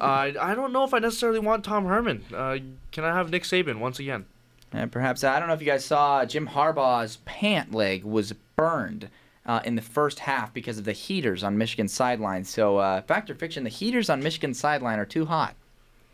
[0.00, 2.24] I don't know if I necessarily want Tom Herman.
[2.34, 2.58] Uh,
[2.92, 4.26] can I have Nick Saban once again?
[4.72, 9.08] And perhaps I don't know if you guys saw Jim Harbaugh's pant leg was burned
[9.46, 12.44] uh, in the first half because of the heaters on Michigan's sideline.
[12.44, 13.64] So, uh, fact or fiction?
[13.64, 15.54] The heaters on Michigan's sideline are too hot.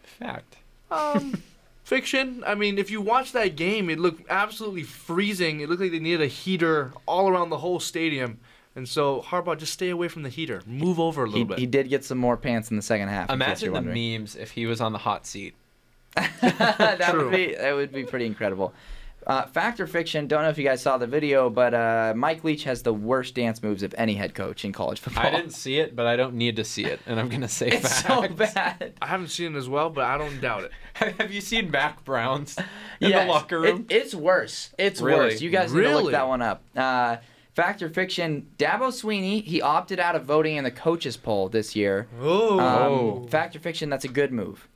[0.03, 0.57] Fact.
[0.91, 1.43] Um,
[1.87, 2.43] fiction.
[2.47, 5.61] I mean, if you watch that game, it looked absolutely freezing.
[5.61, 8.39] It looked like they needed a heater all around the whole stadium.
[8.75, 10.61] And so Harbaugh, just stay away from the heater.
[10.67, 11.59] Move over a little He, bit.
[11.59, 13.31] he did get some more pants in the second half.
[13.31, 14.21] in case Imagine you're the wondering.
[14.21, 15.55] memes if he was on the hot seat.
[16.17, 17.25] that True.
[17.31, 18.75] would be that would be pretty incredible.
[19.27, 20.29] Uh, fact or fiction?
[20.29, 23.35] Don't know if you guys saw the video, but uh, Mike Leach has the worst
[23.35, 25.27] dance moves of any head coach in college football.
[25.27, 27.67] I didn't see it, but I don't need to see it, and I'm gonna say
[27.73, 28.07] It's fact.
[28.07, 28.93] so bad.
[29.03, 30.73] I haven't seen it as well, but I don't doubt it.
[31.19, 32.57] Have you seen Mack Brown's
[33.01, 33.87] in Yes, the locker room?
[33.89, 34.71] It, it's worse.
[34.79, 35.19] It's Really?
[35.19, 35.41] worse.
[35.41, 36.63] You guys need to look that one up.
[36.77, 37.17] Uh,
[37.57, 38.49] fact or fiction?
[38.59, 42.07] Dabo Swinney he opted out of voting in the coaches poll this year.
[42.21, 42.61] Oh.
[43.23, 43.91] Um, fact or fiction?
[43.91, 44.69] That's a good move.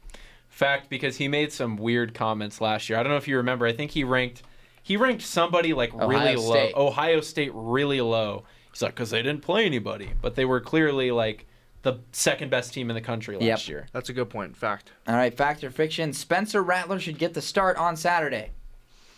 [0.50, 2.98] Fact because he made some weird comments last year.
[2.98, 3.66] I don't know if you remember.
[3.66, 4.42] I think he ranked
[4.82, 6.70] he ranked somebody like Ohio really low.
[6.88, 8.44] Ohio State really low.
[8.72, 11.46] He's like because they didn't play anybody, but they were clearly like
[11.82, 13.68] the second best team in the country last Yep.
[13.68, 13.86] year.
[13.92, 14.56] That's a good point.
[14.56, 14.92] Fact.
[15.08, 16.12] All right, fact or fiction?
[16.12, 18.50] Spencer Rattler should get the start on Saturday.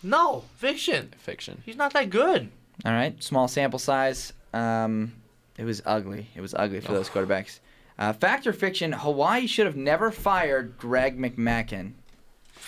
[0.01, 1.13] No, fiction.
[1.17, 1.61] Fiction.
[1.65, 2.49] He's not that good.
[2.85, 4.33] All right, small sample size.
[4.53, 5.13] Um,
[5.57, 6.27] it was ugly.
[6.35, 7.59] It was ugly for those quarterbacks.
[7.97, 8.91] Uh, fact or fiction?
[8.91, 11.93] Hawaii should have never fired Greg McMackin.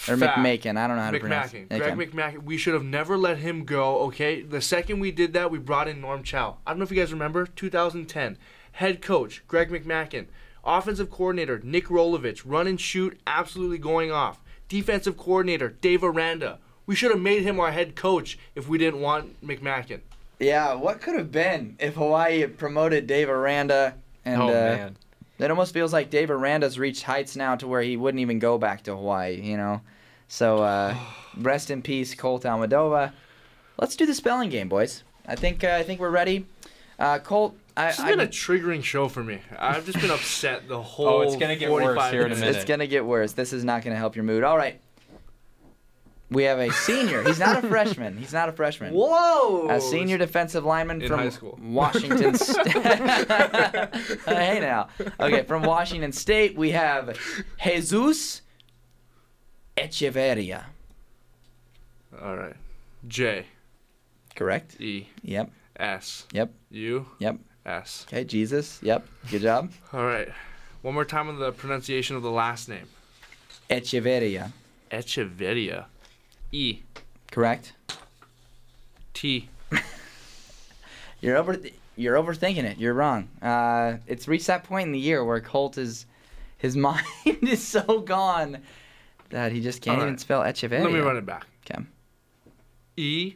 [0.07, 0.38] Or Fact.
[0.38, 0.78] McMakin.
[0.78, 1.71] I don't know how to pronounce McMackin.
[1.71, 1.80] it.
[1.80, 2.05] Greg Okay.
[2.05, 2.43] McMackin.
[2.43, 4.41] We should have never let him go, okay?
[4.41, 6.57] The second we did that, we brought in Norm Chow.
[6.65, 8.38] I don't know if you guys remember, 2010.
[8.73, 10.28] Head coach, Greg McMackin.
[10.63, 12.43] Offensive coordinator, Nick Rolovich.
[12.45, 14.41] Run and shoot, absolutely going off.
[14.67, 16.59] Defensive coordinator, Dave Aranda.
[16.86, 20.01] We should have made him our head coach if we didn't want McMackin.
[20.39, 23.95] Yeah, what could have been if Hawaii had promoted Dave Aranda?
[24.23, 24.97] And oh uh, man.
[25.39, 28.57] It almost feels like Dave Aranda's reached heights now to where he wouldn't even go
[28.57, 29.39] back to Hawaii.
[29.41, 29.81] You know,
[30.27, 30.95] so uh,
[31.38, 33.11] rest in peace, Colt Almadova.
[33.77, 35.03] Let's do the spelling game, boys.
[35.27, 36.45] I think uh, I think we're ready.
[36.97, 39.39] Uh, Colt, I, This has I been a triggering show for me.
[39.57, 42.36] I've just been upset the whole Oh, it's gonna get worse 45 here in a
[42.36, 42.55] minute.
[42.55, 43.33] It's gonna get worse.
[43.33, 44.43] This is not gonna help your mood.
[44.43, 44.79] All right.
[46.32, 47.23] We have a senior.
[47.23, 48.17] He's not a freshman.
[48.17, 48.93] He's not a freshman.
[48.93, 49.69] Whoa!
[49.69, 51.59] A senior defensive lineman In from high school.
[51.61, 52.67] Washington State.
[54.26, 54.88] hey now.
[55.19, 57.17] Okay, from Washington State, we have
[57.63, 58.41] Jesus
[59.78, 60.63] Echevarria.
[62.21, 62.55] All right.
[63.07, 63.45] J
[64.36, 64.80] Correct?
[64.82, 65.51] E Yep.
[65.78, 66.51] S Yep.
[66.71, 67.38] U Yep.
[67.65, 68.05] S.
[68.07, 68.80] Okay, Jesus.
[68.82, 69.05] Yep.
[69.32, 69.71] Good job.
[69.93, 70.30] All right.
[70.82, 72.88] One more time on the pronunciation of the last name.
[73.69, 74.51] Echevarria.
[74.91, 75.86] Echevarria.
[76.56, 76.84] E
[77.32, 77.74] Correct?
[79.14, 79.49] T.
[81.22, 81.58] You're over
[81.97, 82.78] you're overthinking it.
[82.78, 83.30] You're wrong.
[83.41, 86.06] Uh, it's reached that point in the year where Colt is
[86.58, 88.62] his mind is so gone
[89.30, 90.20] that he just can't All even right.
[90.20, 90.84] spell Echevarria.
[90.84, 91.45] Let me run it back.
[91.70, 91.84] Okay.
[92.97, 93.36] E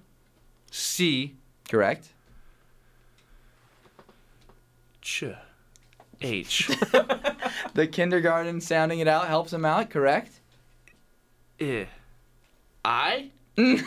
[0.72, 1.36] C
[1.68, 2.10] Correct.
[5.02, 5.26] Ch
[6.22, 6.68] H
[7.74, 10.40] The kindergarten sounding it out helps him out, correct?
[11.62, 11.88] I
[12.90, 13.84] I and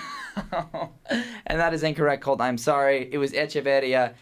[1.47, 2.41] that is incorrect, Colt.
[2.41, 3.09] I'm sorry.
[3.11, 4.15] It was Echevarria,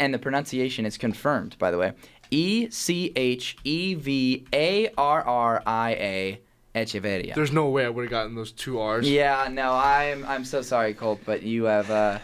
[0.00, 1.92] and the pronunciation is confirmed, by the way.
[2.30, 6.40] E C H E V A R R I A
[6.74, 7.34] Echevarria.
[7.34, 9.08] There's no way I would have gotten those two R's.
[9.08, 12.18] Yeah, no, I'm I'm so sorry, Colt, but you have uh,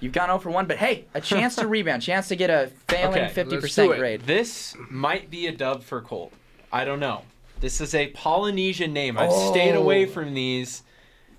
[0.00, 0.66] you've gone over one.
[0.66, 3.88] But hey, a chance to rebound, chance to get a failing Okay, fifty let's percent
[3.88, 3.98] do it.
[3.98, 4.20] grade.
[4.22, 6.32] This might be a dub for Colt.
[6.72, 7.22] I don't know.
[7.60, 9.18] This is a Polynesian name.
[9.18, 9.80] I've stayed Oh.
[9.82, 10.82] away from these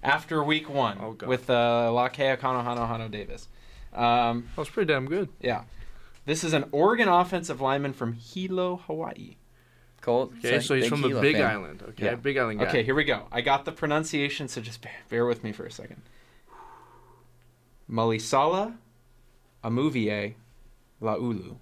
[0.04, 3.48] after week one Oh, with uh, Lakea Kanohano Hano Davis.
[3.94, 5.30] Um, That was pretty damn good.
[5.42, 5.64] yeah.
[6.26, 9.36] This is an Oregon offensive lineman from Hilo, Hawaii.
[10.02, 10.32] Colt.
[10.38, 11.46] Okay, so he's from the Hilo Big fan.
[11.46, 11.84] Island.
[11.90, 12.16] Okay, Yeah.
[12.16, 12.68] Big Island guy.
[12.68, 13.24] Okay, here we go.
[13.32, 16.02] I got the pronunciation, so just bear, bear with me for a second.
[17.92, 18.76] Malisala,
[19.64, 20.36] Amuvier,
[21.02, 21.56] Laulu.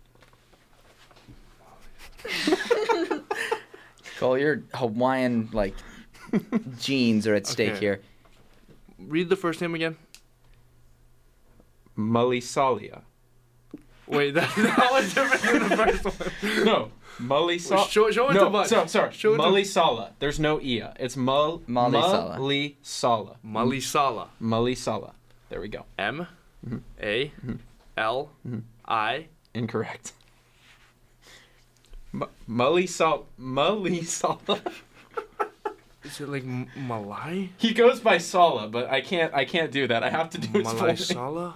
[4.19, 5.75] Colt, your Hawaiian like
[6.79, 7.79] genes are at stake Okay.
[7.79, 8.01] here.
[8.99, 9.97] Read the first name again.
[11.97, 13.01] Malisalia.
[14.07, 16.05] Wait, that, that was different than the first
[16.45, 16.65] one.
[16.65, 17.89] No, Malisala.
[17.89, 18.67] Show- show it no, to Bud.
[18.67, 19.11] so, sorry.
[19.11, 20.93] Show it to- There's no ia.
[20.99, 22.37] It's Mul Malisala.
[22.37, 23.35] Malisala.
[23.45, 24.27] Malisala.
[24.41, 25.11] Malisala.
[25.49, 25.85] There we go.
[25.97, 26.27] M
[26.65, 26.77] mm-hmm.
[27.01, 27.55] A mm-hmm.
[27.97, 28.59] L mm-hmm.
[28.85, 29.27] I.
[29.53, 30.13] Incorrect.
[32.13, 33.25] M- Malisala.
[36.07, 36.13] Malisala.
[36.13, 37.49] Is it like M- Malai?
[37.57, 39.33] he goes by Sala, but I can't.
[39.33, 40.03] I can't do that.
[40.03, 40.95] I have to do his full Malai name.
[40.97, 41.55] Sala?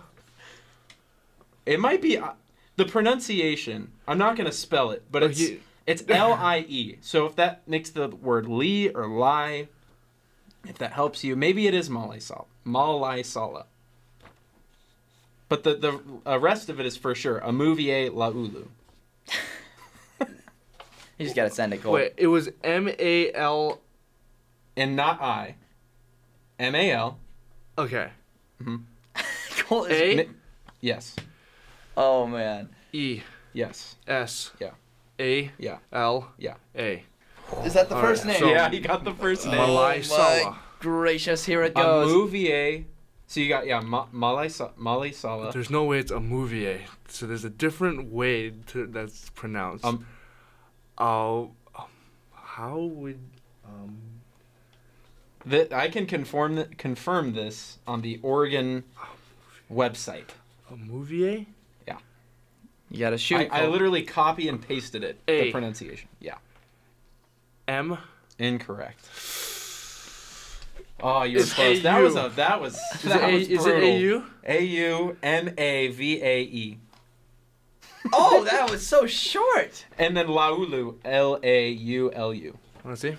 [1.65, 2.31] It might be uh,
[2.75, 3.91] the pronunciation.
[4.07, 6.97] I'm not gonna spell it, but Oh, it's you- it's L I E.
[7.01, 9.67] So if that makes the word Lee or Lie,
[10.67, 12.45] if that helps you, maybe it is Malai Sala.
[12.65, 13.65] Malai Sala.
[15.49, 15.99] But the the
[16.29, 18.67] uh, rest of it is for sure a Amuvier Laulu.
[21.17, 21.93] You just gotta send it, Colt.
[21.93, 23.79] Wait, it was M A L.
[24.77, 25.55] and not I.
[26.59, 27.19] M A L.
[27.77, 28.09] Okay.
[29.67, 30.29] Colt is- A
[30.79, 31.15] Yes.
[31.97, 32.69] oh man.
[32.93, 33.21] E
[33.53, 33.95] Yes.
[34.07, 34.71] S Yeah.
[35.19, 35.77] A Yeah.
[35.91, 36.55] L Yeah.
[36.75, 37.03] A.
[37.65, 38.39] Is that the All first right, name?
[38.39, 39.55] so- yeah, he got the first name.
[39.55, 40.59] Malai my Sala.
[40.79, 42.11] gracious, here it goes.
[42.11, 42.85] Amuvier
[43.27, 45.51] So you got yeah, Ma- Malai Sa- Mali Sala.
[45.51, 46.81] There's no way it's a movie.
[47.07, 49.83] So there's a different way to, that's pronounced.
[49.85, 50.05] Um,
[50.97, 51.85] oh, um,
[52.33, 53.19] how would
[53.65, 53.97] um,
[55.45, 58.83] That I can confirm th- confirm this on the Oregon
[59.71, 60.29] website.
[60.71, 61.27] a movie?
[61.27, 61.43] Eh?
[62.91, 63.47] You gotta shoot.
[63.51, 65.17] I, I literally copy and pasted it.
[65.27, 65.45] A.
[65.45, 66.09] The pronunciation.
[66.19, 66.35] Yeah.
[67.67, 67.97] M.
[68.37, 68.99] Incorrect.
[71.01, 71.81] Oh, you were It's close.
[71.83, 74.23] That was a that was Is that it, was a, is it AU?
[74.45, 76.77] A U M A V A E.
[78.11, 79.85] oh, that was so short.
[79.97, 82.57] And then Laulu L A U L U.
[82.83, 83.15] Let's see.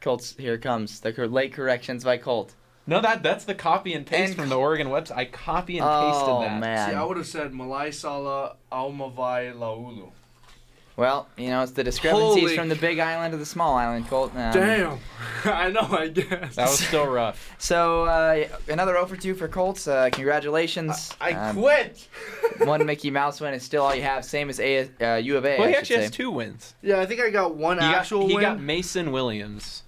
[0.00, 1.00] Colts, here it comes.
[1.00, 2.54] The late corrections by Colt.
[2.86, 5.16] No, that that's the copy and paste And- from the Oregon website.
[5.16, 6.58] I copy and pasted Oh that.
[6.60, 6.90] man.
[6.90, 10.10] See, I would have said Malai Sala Almavai Laulu.
[10.96, 14.08] Well, you know, it's the discrepancies Holy- from the big island to the small island,
[14.08, 14.32] Colt.
[14.34, 14.98] Um, Damn.
[15.44, 16.56] I know, I guess.
[16.56, 17.54] That was still rough.
[17.58, 19.86] So uh, another 0 for 2 for Colts.
[19.86, 21.14] Uh, congratulations.
[21.20, 22.06] I Um, quit.
[22.58, 24.24] one Mickey Mouse win is still all you have.
[24.24, 25.58] Same as A- uh, U of A.
[25.58, 26.02] Well, he should actually say.
[26.02, 26.74] has two wins.
[26.82, 28.42] yeah, I think I got one He got, actual he win.
[28.42, 29.84] got Mason Williams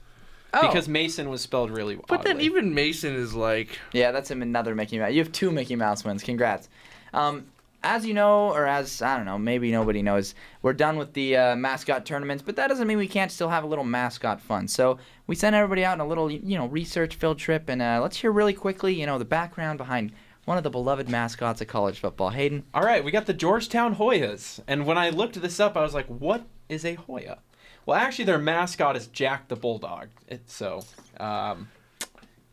[0.54, 0.66] Oh.
[0.66, 1.96] because Mason was spelled really.
[1.96, 2.04] Well.
[2.08, 4.42] But then even Mason is like, Yeah, that's him.
[4.42, 5.12] Another Mickey Mouse.
[5.12, 6.22] You have two Mickey Mouse wins.
[6.22, 6.68] Congrats.
[7.14, 7.46] Um,
[7.84, 11.36] as you know, or as I don't know, maybe nobody knows, we're done with the
[11.36, 14.68] uh, mascot tournaments, but that doesn't mean we can't still have a little mascot fun.
[14.68, 17.98] So we sent everybody out on a little, you know, research field trip, and uh,
[18.00, 20.12] let's hear really quickly, you know, the background behind
[20.44, 22.30] one of the beloved mascots of college football.
[22.30, 22.64] Hayden.
[22.74, 24.60] All right, we got the Georgetown Hoyas.
[24.66, 27.38] And when I looked this up, I was like, what is a Hoya?
[27.86, 30.08] Well, actually, their mascot is Jack the Bulldog.
[30.28, 30.84] It, so,
[31.18, 31.68] um,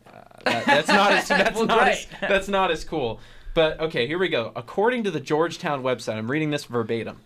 [0.08, 3.20] uh, that, that's not as that's Well, not as, that's not as cool.
[3.54, 4.52] But okay, here we go.
[4.56, 7.20] According to the Georgetown website, I'm reading this verbatim.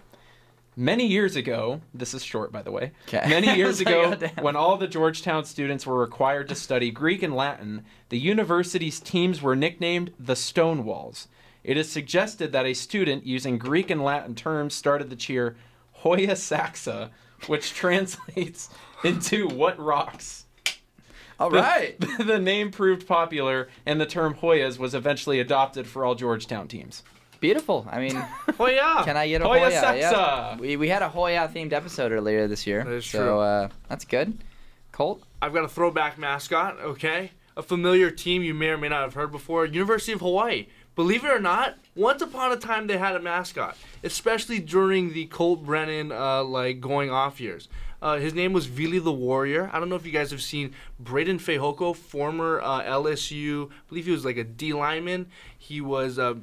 [0.76, 2.92] Many years ago, this is short by the way.
[3.06, 3.24] 'Kay.
[3.28, 7.22] Many years like, ago, oh, when all the Georgetown students were required to study Greek
[7.24, 11.28] and Latin, the university's teams were nicknamed the Stonewalls.
[11.64, 15.56] It is suggested that a student using Greek and Latin terms started the cheer
[15.92, 17.12] Hoya Saxa,
[17.48, 18.70] which translates
[19.04, 20.46] into what rocks.
[21.40, 21.96] All The- right.
[22.20, 27.04] The, name proved popular, and the term Hoyas was eventually adopted for all Georgetown teams.
[27.40, 27.86] Beautiful.
[27.92, 29.02] I mean, yeah.
[29.04, 29.72] can I get a Hoya Hoya?
[29.72, 30.00] Saxa.
[30.00, 30.56] Yeah.
[30.58, 32.86] We, we had a Hoya themed episode earlier this year.
[32.86, 33.40] That is so true.
[33.40, 34.38] Uh, that's good.
[34.94, 35.22] Colt.
[35.42, 37.32] I've got a throwback mascot, okay?
[37.58, 40.68] A familiar team you may or may not have heard before University of Hawaii.
[40.96, 45.26] Believe it or not, once upon a time they had a mascot, especially during the
[45.26, 47.68] Colt Brennan uh, like going off years.
[48.02, 49.70] Uh, his name was Vili the Warrior.
[49.72, 53.70] I don't know if you guys have seen Breiden Fehoko, former uh, LSU.
[53.70, 55.28] I believe he was like a D lineman.
[55.58, 56.36] He was uh,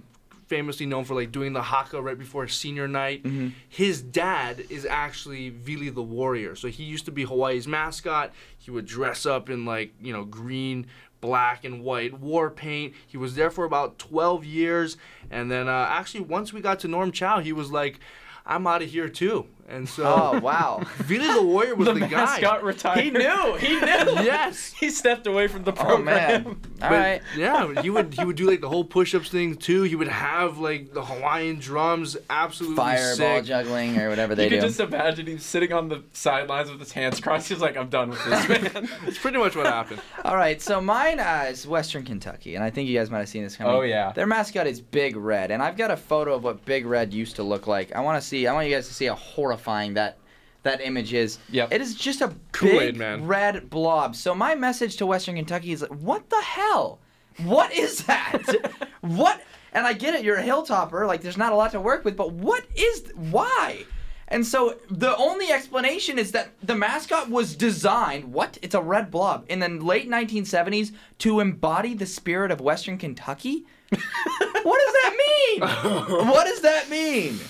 [0.47, 3.25] famously known for like doing the haka right before senior night.
[3.69, 6.57] His dad is actually Vili the Warrior.
[6.57, 8.33] So he used to be Hawaii's mascot.
[8.57, 10.87] He would dress up in like, you know, green,
[11.21, 12.95] black and white war paint.
[13.07, 14.97] He was there for about 12 years
[15.31, 18.01] and then uh, actually once we got to Norm Chow, he was like
[18.47, 19.47] I'm out of here too.
[19.71, 20.83] And so Oh wow.
[20.99, 22.67] Vili the Warrior was The, the, mascot guy.
[22.67, 23.05] retired.
[23.05, 23.55] he knew.
[23.57, 23.81] He knew.
[24.31, 24.73] Yes.
[24.79, 25.91] he stepped away from the program.
[26.01, 26.45] Oh program.
[26.45, 26.47] man.
[26.83, 27.23] All But, right.
[27.37, 29.83] Yeah, he would he would do like the whole push-ups thing too.
[29.85, 33.45] He would have like the Hawaiian drums, absolutely Fireball sick.
[33.45, 34.67] juggling or whatever they You could do.
[34.67, 37.49] just imagine him sitting on the sidelines with his hands crossed.
[37.49, 38.89] He's like, I'm done with this, man.
[39.07, 40.01] It's pretty much what happened.
[40.25, 43.29] All right, so mine uh, is Western Kentucky, and I think you guys might have
[43.29, 43.73] seen this coming.
[43.75, 44.13] Oh, yeah.
[44.13, 47.37] Their mascot is Big Red, and I've got a photo of what Big Red used
[47.37, 47.95] to look like.
[47.95, 48.47] I want to see.
[48.47, 49.60] I want you guys to see a horrifying
[49.95, 50.19] that
[50.63, 51.39] that image is.
[51.51, 51.73] Yep.
[51.73, 53.27] It is just a Kool-Aid big Man.
[53.27, 54.15] red blob.
[54.15, 56.99] So my message to Western Kentucky is, what the hell?
[57.39, 58.43] What is that?
[59.01, 59.41] what?
[59.73, 60.25] And I get it.
[60.25, 61.07] You're a hilltopper.
[61.07, 63.11] Like there's not a lot to work with, but what is?
[63.15, 63.85] Why?
[64.29, 68.59] And so the only explanation is that the mascot was designed, what?
[68.63, 73.65] It's a red blob, in the late 1970s to embody the spirit of Western Kentucky?
[73.91, 75.61] what does that mean?
[76.29, 77.41] what does that mean?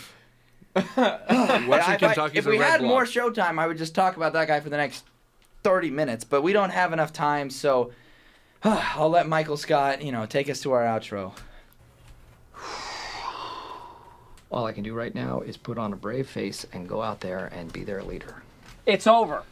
[0.74, 2.90] Western if if we red had blob.
[2.90, 5.04] more showtime, I would just talk about that guy for the next
[5.64, 7.90] 30 minutes, but we don't have enough time, so
[8.64, 11.32] I'll let Michael Scott, you know, take us to our outro.
[14.50, 17.20] All I can do right now is put on a brave face and go out
[17.20, 18.42] there and be their leader.
[18.86, 19.42] It's over.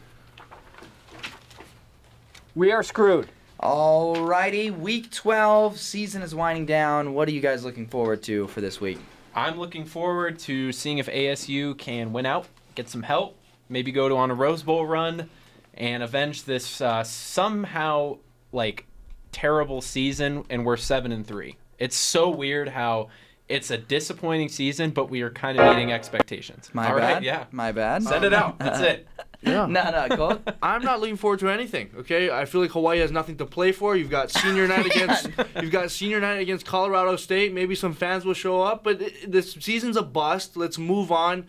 [2.55, 3.29] We are screwed.
[3.61, 7.13] Alrighty, week 12, season is winding down.
[7.13, 8.99] What are you guys looking forward to for this week?
[9.35, 13.37] I'm looking forward to seeing if ASU can win out, get some help,
[13.69, 15.29] maybe go to on a Rose Bowl run,
[15.73, 18.17] and avenge this uh, somehow
[18.51, 18.85] like
[19.31, 20.45] terrible season.
[20.49, 21.57] And we're seven and three.
[21.77, 23.09] It's so weird how
[23.47, 26.69] it's a disappointing season, but we are kind of meeting expectations.
[26.73, 27.13] My All bad.
[27.15, 27.45] right, yeah.
[27.51, 28.03] My bad.
[28.03, 28.59] Send it out.
[28.59, 29.07] That's it.
[29.41, 29.65] Yeah.
[29.67, 30.41] no, no, Colt.
[30.61, 31.91] I'm not looking forward to anything.
[31.99, 33.95] Okay, I feel like Hawaii has nothing to play for.
[33.95, 35.29] You've got senior night against
[35.61, 37.53] you've got senior night against Colorado State.
[37.53, 40.57] Maybe some fans will show up, but it, this season's a bust.
[40.57, 41.47] Let's move on.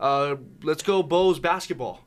[0.00, 2.00] Uh, let's go Bows basketball.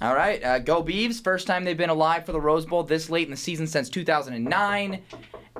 [0.00, 1.20] All right, uh, go Beavs.
[1.20, 3.90] First time they've been alive for the Rose Bowl this late in the season since
[3.90, 5.02] 2009.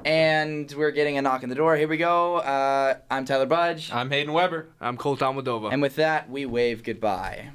[0.05, 1.77] And we're getting a knock on the door.
[1.77, 2.37] Here we go.
[2.37, 3.91] Uh, I'm Tyler Budge.
[3.91, 4.69] I'm Hayden Weber.
[4.81, 5.73] I'm Colt Almadova.
[5.73, 7.49] And with that, we wave goodbye.